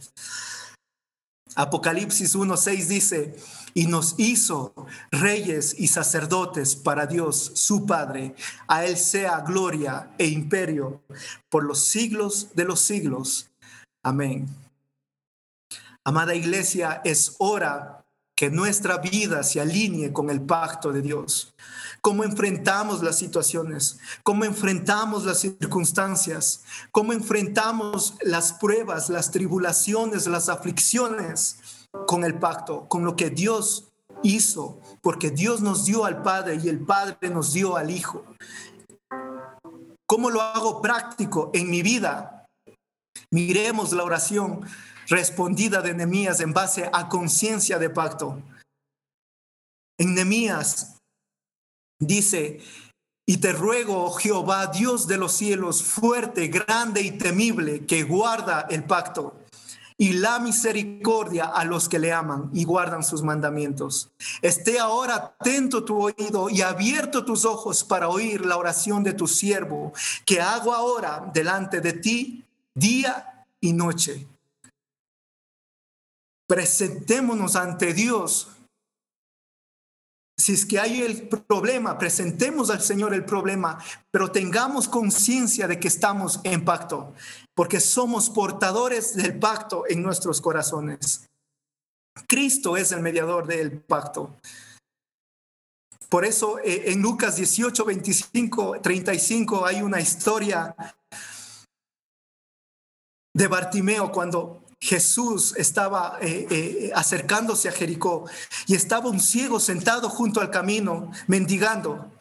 Apocalipsis 1.56 2.36
1.6 2.36 2.86
dice, 2.86 3.36
y 3.74 3.86
nos 3.88 4.14
hizo 4.18 4.72
reyes 5.10 5.74
y 5.78 5.88
sacerdotes 5.88 6.76
para 6.76 7.06
Dios, 7.06 7.52
su 7.54 7.84
Padre. 7.84 8.34
A 8.68 8.84
Él 8.84 8.96
sea 8.96 9.40
gloria 9.40 10.14
e 10.18 10.26
imperio 10.26 11.02
por 11.50 11.64
los 11.64 11.80
siglos 11.80 12.54
de 12.54 12.64
los 12.64 12.80
siglos. 12.80 13.50
Amén. 14.02 14.48
Amada 16.04 16.34
iglesia, 16.34 17.00
es 17.04 17.34
hora 17.38 18.05
que 18.36 18.50
nuestra 18.50 18.98
vida 18.98 19.42
se 19.42 19.62
alinee 19.62 20.12
con 20.12 20.28
el 20.28 20.42
pacto 20.42 20.92
de 20.92 21.00
Dios. 21.00 21.54
Cómo 22.02 22.22
enfrentamos 22.22 23.02
las 23.02 23.16
situaciones, 23.16 23.98
cómo 24.22 24.44
enfrentamos 24.44 25.24
las 25.24 25.40
circunstancias, 25.40 26.62
cómo 26.92 27.14
enfrentamos 27.14 28.14
las 28.20 28.52
pruebas, 28.52 29.08
las 29.08 29.30
tribulaciones, 29.30 30.26
las 30.26 30.50
aflicciones 30.50 31.56
con 32.06 32.24
el 32.24 32.38
pacto, 32.38 32.86
con 32.88 33.04
lo 33.04 33.16
que 33.16 33.30
Dios 33.30 33.88
hizo, 34.22 34.80
porque 35.00 35.30
Dios 35.30 35.62
nos 35.62 35.86
dio 35.86 36.04
al 36.04 36.22
Padre 36.22 36.60
y 36.62 36.68
el 36.68 36.78
Padre 36.78 37.30
nos 37.30 37.54
dio 37.54 37.76
al 37.76 37.90
Hijo. 37.90 38.22
¿Cómo 40.06 40.30
lo 40.30 40.42
hago 40.42 40.82
práctico 40.82 41.50
en 41.54 41.70
mi 41.70 41.82
vida? 41.82 42.46
Miremos 43.30 43.92
la 43.92 44.04
oración 44.04 44.60
respondida 45.08 45.82
de 45.82 45.94
Nehemías 45.94 46.40
en 46.40 46.52
base 46.52 46.88
a 46.92 47.08
conciencia 47.08 47.78
de 47.78 47.90
pacto. 47.90 48.42
En 49.98 50.14
dice, 51.98 52.60
y 53.26 53.38
te 53.38 53.52
ruego, 53.52 54.12
Jehová, 54.12 54.66
Dios 54.68 55.08
de 55.08 55.16
los 55.16 55.32
cielos, 55.32 55.82
fuerte, 55.82 56.48
grande 56.48 57.00
y 57.00 57.12
temible, 57.12 57.84
que 57.86 58.04
guarda 58.04 58.66
el 58.70 58.84
pacto 58.84 59.34
y 59.98 60.12
la 60.12 60.38
misericordia 60.38 61.46
a 61.46 61.64
los 61.64 61.88
que 61.88 61.98
le 61.98 62.12
aman 62.12 62.50
y 62.52 62.64
guardan 62.64 63.02
sus 63.02 63.22
mandamientos. 63.22 64.10
Esté 64.42 64.78
ahora 64.78 65.36
atento 65.40 65.84
tu 65.84 65.98
oído 66.00 66.50
y 66.50 66.60
abierto 66.62 67.24
tus 67.24 67.44
ojos 67.44 67.82
para 67.82 68.08
oír 68.08 68.44
la 68.44 68.58
oración 68.58 69.02
de 69.02 69.14
tu 69.14 69.26
siervo, 69.26 69.92
que 70.24 70.40
hago 70.40 70.74
ahora 70.74 71.30
delante 71.32 71.80
de 71.80 71.94
ti 71.94 72.44
día 72.74 73.46
y 73.60 73.72
noche. 73.72 74.26
Presentémonos 76.48 77.56
ante 77.56 77.92
Dios 77.92 78.56
si 80.38 80.52
es 80.52 80.66
que 80.66 80.78
hay 80.78 81.00
el 81.00 81.28
problema, 81.28 81.96
presentemos 81.96 82.68
al 82.68 82.82
Señor 82.82 83.14
el 83.14 83.24
problema, 83.24 83.82
pero 84.10 84.30
tengamos 84.30 84.86
conciencia 84.86 85.66
de 85.66 85.80
que 85.80 85.88
estamos 85.88 86.40
en 86.44 86.62
pacto, 86.64 87.14
porque 87.54 87.80
somos 87.80 88.28
portadores 88.28 89.16
del 89.16 89.38
pacto 89.38 89.84
en 89.88 90.02
nuestros 90.02 90.42
corazones. 90.42 91.26
Cristo 92.28 92.76
es 92.76 92.92
el 92.92 93.00
mediador 93.00 93.46
del 93.46 93.80
pacto. 93.80 94.36
Por 96.10 96.24
eso 96.24 96.58
eh, 96.58 96.92
en 96.92 97.00
Lucas 97.00 97.36
18, 97.36 97.84
25, 97.84 98.80
35 98.82 99.66
hay 99.66 99.82
una 99.82 100.00
historia 100.00 100.76
de 103.34 103.48
Bartimeo 103.48 104.12
cuando 104.12 104.65
Jesús 104.80 105.54
estaba 105.56 106.18
eh, 106.20 106.46
eh, 106.50 106.92
acercándose 106.94 107.68
a 107.68 107.72
Jericó 107.72 108.28
y 108.66 108.74
estaba 108.74 109.08
un 109.08 109.20
ciego 109.20 109.58
sentado 109.58 110.10
junto 110.10 110.40
al 110.40 110.50
camino, 110.50 111.10
mendigando. 111.26 112.12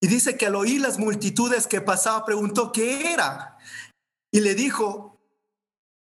Y 0.00 0.06
dice 0.08 0.36
que 0.36 0.46
al 0.46 0.54
oír 0.54 0.80
las 0.80 0.98
multitudes 0.98 1.66
que 1.66 1.80
pasaba, 1.80 2.24
preguntó 2.24 2.70
qué 2.70 3.12
era. 3.12 3.58
Y 4.30 4.40
le 4.40 4.54
dijo, 4.54 5.18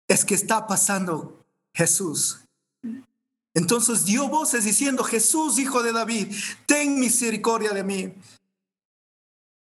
es 0.09 0.25
que 0.25 0.35
está 0.35 0.67
pasando 0.67 1.45
Jesús. 1.75 2.45
Entonces 3.55 4.05
dio 4.05 4.29
voces 4.29 4.65
diciendo, 4.65 5.03
Jesús, 5.03 5.59
hijo 5.59 5.83
de 5.83 5.93
David, 5.93 6.35
ten 6.67 7.01
misericordia 7.01 7.73
de 7.73 7.83
mí. 7.83 8.15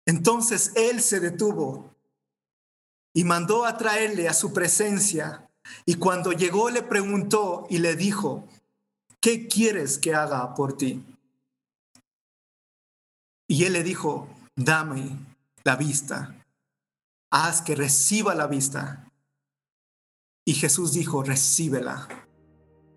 Entonces 0.08 0.72
él 0.76 1.02
se 1.02 1.20
detuvo 1.20 1.94
y 3.14 3.24
mandó 3.24 3.66
a 3.66 3.78
traerle 3.78 4.28
a 4.28 4.34
su 4.34 4.54
presencia 4.54 5.45
y 5.86 5.96
cuando 5.96 6.32
llegó 6.32 6.70
le 6.70 6.82
preguntó 6.82 7.68
y 7.70 7.80
le 7.80 7.96
dijo, 7.96 8.48
¿qué 9.20 9.48
quieres 9.48 9.98
que 9.98 10.14
haga 10.14 10.54
por 10.54 10.78
ti? 10.78 11.04
Y 13.48 13.66
él 13.66 13.74
le 13.74 13.84
dijo, 13.84 14.28
dame 14.56 15.18
la 15.64 15.76
vista, 15.76 16.36
haz 17.32 17.62
que 17.62 17.76
reciba 17.76 18.34
la 18.36 18.48
vista. 18.48 19.12
Y 20.46 20.54
Jesús 20.54 20.94
dijo, 20.94 21.24
recíbela. 21.24 22.08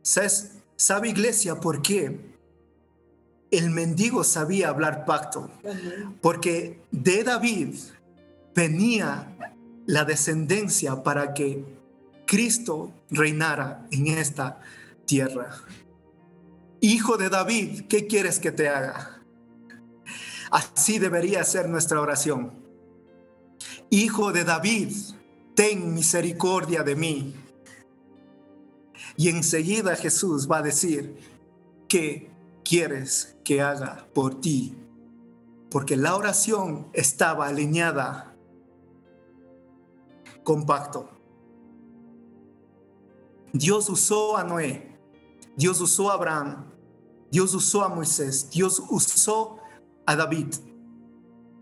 ¿Sabe 0.02 1.08
iglesia 1.08 1.60
por 1.60 1.82
qué? 1.82 2.36
El 3.50 3.70
mendigo 3.70 4.24
sabía 4.24 4.68
hablar 4.68 5.04
pacto, 5.06 5.50
porque 6.20 6.82
de 6.90 7.24
David 7.24 7.74
venía 8.54 9.34
la 9.86 10.04
descendencia 10.04 11.02
para 11.02 11.32
que 11.32 11.77
Cristo 12.28 12.92
reinara 13.10 13.88
en 13.90 14.06
esta 14.06 14.60
tierra. 15.06 15.50
Hijo 16.78 17.16
de 17.16 17.30
David, 17.30 17.86
¿qué 17.88 18.06
quieres 18.06 18.38
que 18.38 18.52
te 18.52 18.68
haga? 18.68 19.22
Así 20.50 20.98
debería 20.98 21.42
ser 21.42 21.70
nuestra 21.70 22.02
oración. 22.02 22.52
Hijo 23.88 24.30
de 24.30 24.44
David, 24.44 24.94
ten 25.54 25.94
misericordia 25.94 26.82
de 26.82 26.96
mí. 26.96 27.34
Y 29.16 29.30
enseguida 29.30 29.96
Jesús 29.96 30.46
va 30.50 30.58
a 30.58 30.62
decir, 30.62 31.16
¿qué 31.88 32.30
quieres 32.62 33.38
que 33.42 33.62
haga 33.62 34.06
por 34.12 34.38
ti? 34.42 34.76
Porque 35.70 35.96
la 35.96 36.14
oración 36.14 36.88
estaba 36.92 37.48
alineada 37.48 38.36
con 40.44 40.66
pacto. 40.66 41.17
Dios 43.52 43.88
usó 43.88 44.36
a 44.36 44.44
Noé, 44.44 44.98
Dios 45.56 45.80
usó 45.80 46.10
a 46.10 46.14
Abraham, 46.14 46.66
Dios 47.30 47.54
usó 47.54 47.84
a 47.84 47.88
Moisés, 47.88 48.50
Dios 48.50 48.82
usó 48.90 49.58
a 50.06 50.16
David. 50.16 50.54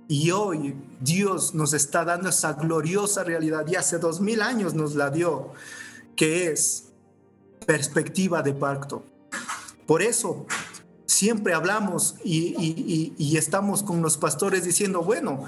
Y 0.08 0.30
hoy 0.30 0.76
Dios 1.00 1.54
nos 1.54 1.72
está 1.72 2.04
dando 2.04 2.28
esa 2.28 2.52
gloriosa 2.52 3.24
realidad 3.24 3.66
y 3.66 3.74
hace 3.74 3.98
dos 3.98 4.20
mil 4.20 4.40
años 4.40 4.74
nos 4.74 4.94
la 4.94 5.10
dio, 5.10 5.52
que 6.14 6.50
es 6.52 6.92
perspectiva 7.66 8.42
de 8.42 8.54
pacto. 8.54 9.04
Por 9.86 10.02
eso 10.02 10.46
siempre 11.06 11.54
hablamos 11.54 12.16
y, 12.24 13.36
estamos 13.36 13.82
con 13.82 14.02
los 14.02 14.16
pastores 14.16 14.64
diciendo, 14.64 15.02
bueno, 15.02 15.44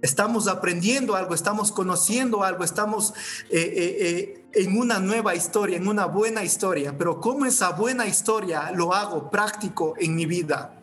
estamos 0.00 0.48
aprendiendo 0.48 1.16
algo, 1.16 1.34
estamos 1.34 1.72
conociendo 1.72 2.44
algo, 2.44 2.64
estamos 2.64 3.12
eh, 3.50 3.60
eh, 3.60 3.96
eh, 4.00 4.37
en 4.52 4.78
una 4.78 4.98
nueva 4.98 5.34
historia, 5.34 5.76
en 5.76 5.88
una 5.88 6.06
buena 6.06 6.42
historia, 6.42 6.96
pero 6.96 7.20
¿cómo 7.20 7.46
esa 7.46 7.70
buena 7.70 8.06
historia 8.06 8.70
lo 8.72 8.94
hago 8.94 9.30
práctico 9.30 9.94
en 9.98 10.14
mi 10.14 10.26
vida? 10.26 10.80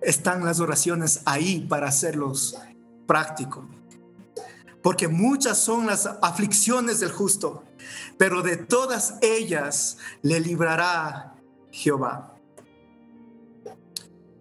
Están 0.00 0.44
las 0.44 0.60
oraciones 0.60 1.22
ahí 1.24 1.60
para 1.60 1.88
hacerlos 1.88 2.56
práctico. 3.06 3.66
Porque 4.82 5.08
muchas 5.08 5.58
son 5.58 5.86
las 5.86 6.06
aflicciones 6.22 7.00
del 7.00 7.10
justo, 7.10 7.64
pero 8.16 8.42
de 8.42 8.56
todas 8.56 9.14
ellas 9.20 9.98
le 10.22 10.38
librará 10.38 11.34
Jehová. 11.72 12.34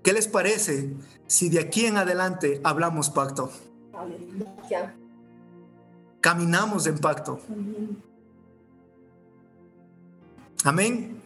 ¿Qué 0.03 0.13
les 0.13 0.27
parece 0.27 0.95
si 1.25 1.49
de 1.49 1.60
aquí 1.60 1.86
en 1.86 1.97
adelante 1.97 2.62
hablamos 2.63 3.10
pacto? 3.10 3.51
Caminamos 6.21 6.88
en 6.88 6.97
pacto. 6.97 7.39
Amén. 10.63 11.21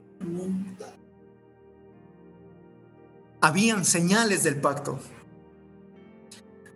Habían 3.39 3.85
señales 3.85 4.43
del 4.43 4.61
pacto. 4.61 4.99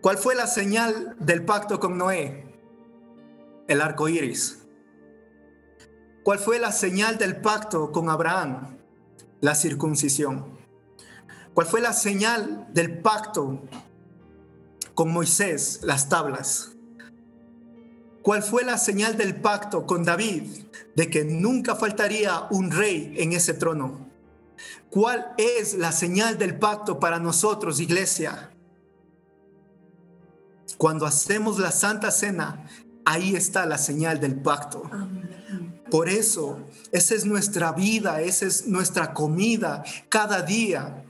¿Cuál 0.01 0.17
fue 0.17 0.35
la 0.35 0.47
señal 0.47 1.15
del 1.19 1.43
pacto 1.45 1.79
con 1.79 1.97
Noé? 1.97 2.45
El 3.67 3.81
arco 3.81 4.07
iris. 4.07 4.65
¿Cuál 6.23 6.39
fue 6.39 6.59
la 6.59 6.71
señal 6.71 7.17
del 7.17 7.41
pacto 7.41 7.91
con 7.91 8.09
Abraham? 8.09 8.77
La 9.41 9.53
circuncisión. 9.53 10.57
¿Cuál 11.53 11.67
fue 11.67 11.81
la 11.81 11.93
señal 11.93 12.67
del 12.73 12.99
pacto 12.99 13.61
con 14.93 15.11
Moisés? 15.11 15.81
Las 15.83 16.09
tablas. 16.09 16.74
¿Cuál 18.25 18.41
fue 18.41 18.63
la 18.63 18.79
señal 18.79 19.17
del 19.17 19.35
pacto 19.35 19.85
con 19.85 20.03
David? 20.03 20.41
De 20.95 21.11
que 21.11 21.23
nunca 21.23 21.75
faltaría 21.75 22.47
un 22.49 22.71
rey 22.71 23.13
en 23.17 23.33
ese 23.33 23.53
trono. 23.53 24.09
¿Cuál 24.89 25.35
es 25.37 25.75
la 25.75 25.91
señal 25.91 26.39
del 26.39 26.57
pacto 26.57 26.99
para 26.99 27.19
nosotros, 27.19 27.79
iglesia? 27.79 28.49
Cuando 30.79 31.05
hacemos 31.05 31.59
la 31.59 31.71
Santa 31.71 32.09
Cena, 32.09 32.67
ahí 33.05 33.35
está 33.35 33.67
la 33.67 33.77
señal 33.77 34.19
del 34.19 34.41
pacto. 34.41 34.89
Por 35.91 36.09
eso, 36.09 36.65
esa 36.91 37.13
es 37.13 37.25
nuestra 37.25 37.73
vida, 37.73 38.21
esa 38.21 38.47
es 38.47 38.65
nuestra 38.65 39.13
comida 39.13 39.83
cada 40.09 40.41
día 40.41 41.04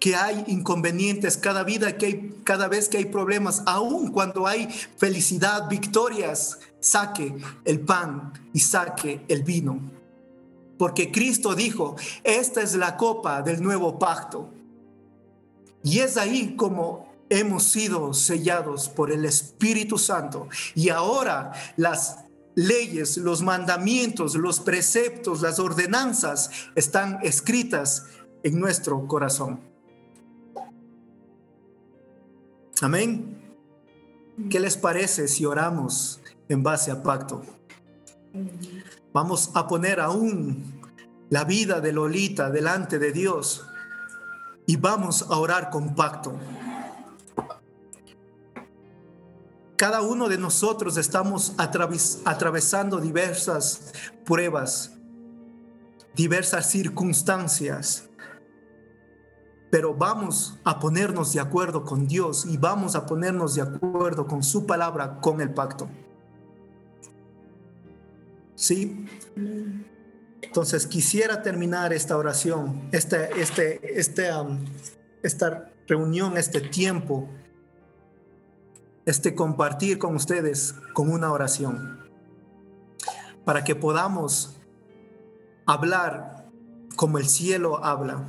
que 0.00 0.16
hay 0.16 0.44
inconvenientes, 0.48 1.36
cada, 1.36 1.62
vida 1.62 1.98
que 1.98 2.06
hay, 2.06 2.40
cada 2.42 2.66
vez 2.68 2.88
que 2.88 2.96
hay 2.96 3.04
problemas, 3.04 3.62
aun 3.66 4.10
cuando 4.10 4.46
hay 4.46 4.66
felicidad, 4.96 5.68
victorias, 5.68 6.58
saque 6.80 7.36
el 7.66 7.80
pan 7.80 8.32
y 8.54 8.60
saque 8.60 9.22
el 9.28 9.42
vino. 9.42 9.78
Porque 10.78 11.12
Cristo 11.12 11.54
dijo, 11.54 11.96
esta 12.24 12.62
es 12.62 12.74
la 12.74 12.96
copa 12.96 13.42
del 13.42 13.62
nuevo 13.62 13.98
pacto. 13.98 14.48
Y 15.82 15.98
es 15.98 16.16
ahí 16.16 16.56
como 16.56 17.12
hemos 17.28 17.64
sido 17.64 18.14
sellados 18.14 18.88
por 18.88 19.12
el 19.12 19.26
Espíritu 19.26 19.98
Santo. 19.98 20.48
Y 20.74 20.88
ahora 20.88 21.52
las 21.76 22.20
leyes, 22.54 23.18
los 23.18 23.42
mandamientos, 23.42 24.34
los 24.34 24.60
preceptos, 24.60 25.42
las 25.42 25.58
ordenanzas 25.58 26.50
están 26.74 27.18
escritas 27.22 28.06
en 28.42 28.58
nuestro 28.58 29.06
corazón. 29.06 29.69
Amén. 32.82 33.38
¿Qué 34.48 34.58
les 34.58 34.76
parece 34.78 35.28
si 35.28 35.44
oramos 35.44 36.20
en 36.48 36.62
base 36.62 36.90
a 36.90 37.02
pacto? 37.02 37.42
Vamos 39.12 39.50
a 39.54 39.68
poner 39.68 40.00
aún 40.00 40.80
la 41.28 41.44
vida 41.44 41.80
de 41.80 41.92
Lolita 41.92 42.48
delante 42.50 42.98
de 42.98 43.12
Dios 43.12 43.66
y 44.66 44.76
vamos 44.76 45.26
a 45.28 45.36
orar 45.36 45.68
con 45.68 45.94
pacto. 45.94 46.38
Cada 49.76 50.00
uno 50.00 50.28
de 50.28 50.38
nosotros 50.38 50.96
estamos 50.96 51.54
atravesando 51.58 52.98
diversas 52.98 53.92
pruebas, 54.24 54.92
diversas 56.14 56.70
circunstancias 56.70 58.09
pero 59.70 59.94
vamos 59.94 60.58
a 60.64 60.80
ponernos 60.80 61.32
de 61.32 61.40
acuerdo 61.40 61.84
con 61.84 62.08
Dios 62.08 62.44
y 62.44 62.56
vamos 62.56 62.96
a 62.96 63.06
ponernos 63.06 63.54
de 63.54 63.62
acuerdo 63.62 64.26
con 64.26 64.42
su 64.42 64.66
palabra, 64.66 65.20
con 65.20 65.40
el 65.40 65.54
pacto. 65.54 65.88
¿Sí? 68.56 69.06
Entonces 70.42 70.86
quisiera 70.86 71.40
terminar 71.40 71.92
esta 71.92 72.16
oración, 72.16 72.88
este, 72.90 73.40
este, 73.40 73.98
este, 73.98 74.28
esta 75.22 75.70
reunión, 75.86 76.36
este 76.36 76.60
tiempo, 76.60 77.28
este 79.06 79.34
compartir 79.34 79.98
con 79.98 80.16
ustedes 80.16 80.74
con 80.94 81.10
una 81.10 81.32
oración, 81.32 82.00
para 83.44 83.62
que 83.62 83.76
podamos 83.76 84.56
hablar 85.64 86.48
como 86.96 87.18
el 87.18 87.26
cielo 87.26 87.84
habla 87.84 88.26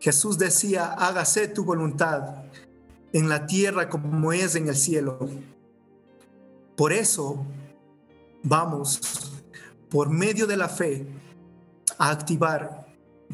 Jesús 0.00 0.38
decía, 0.38 0.92
hágase 0.94 1.46
tu 1.46 1.64
voluntad 1.64 2.44
en 3.12 3.28
la 3.28 3.46
tierra 3.46 3.88
como 3.88 4.32
es 4.32 4.54
en 4.54 4.68
el 4.68 4.76
cielo. 4.76 5.18
Por 6.76 6.92
eso 6.92 7.44
vamos, 8.42 9.00
por 9.90 10.08
medio 10.08 10.46
de 10.46 10.56
la 10.56 10.68
fe, 10.68 11.06
a 11.98 12.10
activar 12.10 12.86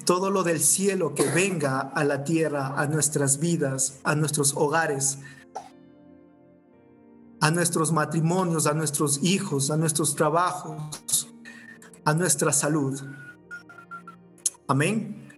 todo 0.05 0.31
lo 0.31 0.43
del 0.43 0.61
cielo 0.61 1.15
que 1.15 1.25
venga 1.31 1.81
a 1.81 2.05
la 2.05 2.25
tierra, 2.25 2.75
a 2.77 2.87
nuestras 2.89 3.39
vidas, 3.39 4.01
a 4.03 4.17
nuestros 4.17 4.55
hogares, 4.57 5.19
a 7.41 7.51
nuestros 7.53 7.93
matrimonios, 7.93 8.67
a 8.67 8.75
nuestros 8.75 9.23
hijos, 9.23 9.71
a 9.71 9.77
nuestros 9.77 10.17
trabajos, 10.17 11.29
a 12.05 12.13
nuestra 12.13 12.53
salud. 12.53 13.01
Amén. 14.67 15.29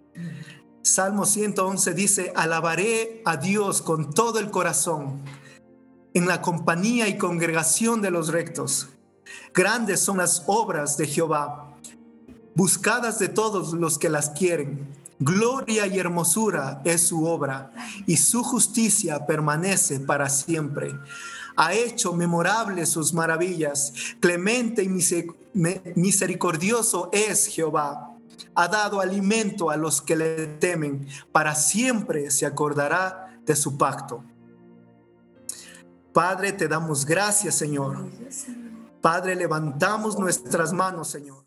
Salmo 0.89 1.25
111 1.25 1.93
dice, 1.93 2.33
alabaré 2.35 3.21
a 3.23 3.37
Dios 3.37 3.83
con 3.83 4.11
todo 4.11 4.39
el 4.39 4.49
corazón, 4.49 5.21
en 6.15 6.25
la 6.25 6.41
compañía 6.41 7.07
y 7.07 7.19
congregación 7.19 8.01
de 8.01 8.09
los 8.09 8.29
rectos. 8.29 8.89
Grandes 9.53 9.99
son 9.99 10.17
las 10.17 10.43
obras 10.47 10.97
de 10.97 11.05
Jehová, 11.05 11.75
buscadas 12.55 13.19
de 13.19 13.27
todos 13.27 13.73
los 13.73 13.99
que 13.99 14.09
las 14.09 14.31
quieren. 14.31 14.87
Gloria 15.19 15.85
y 15.85 15.99
hermosura 15.99 16.81
es 16.83 17.01
su 17.05 17.23
obra, 17.23 17.71
y 18.07 18.17
su 18.17 18.41
justicia 18.41 19.27
permanece 19.27 19.99
para 19.99 20.27
siempre. 20.27 20.95
Ha 21.55 21.75
hecho 21.75 22.13
memorables 22.13 22.89
sus 22.89 23.13
maravillas. 23.13 23.93
Clemente 24.19 24.81
y 24.81 24.89
misericordioso 25.95 27.11
es 27.13 27.45
Jehová 27.45 28.08
ha 28.55 28.67
dado 28.67 29.01
alimento 29.01 29.69
a 29.69 29.77
los 29.77 30.01
que 30.01 30.15
le 30.15 30.47
temen, 30.47 31.07
para 31.31 31.55
siempre 31.55 32.31
se 32.31 32.45
acordará 32.45 33.39
de 33.45 33.55
su 33.55 33.77
pacto. 33.77 34.23
Padre, 36.13 36.51
te 36.51 36.67
damos 36.67 37.05
gracias, 37.05 37.55
Señor. 37.55 38.09
Padre, 39.01 39.35
levantamos 39.35 40.17
nuestras 40.19 40.73
manos, 40.73 41.07
Señor. 41.07 41.38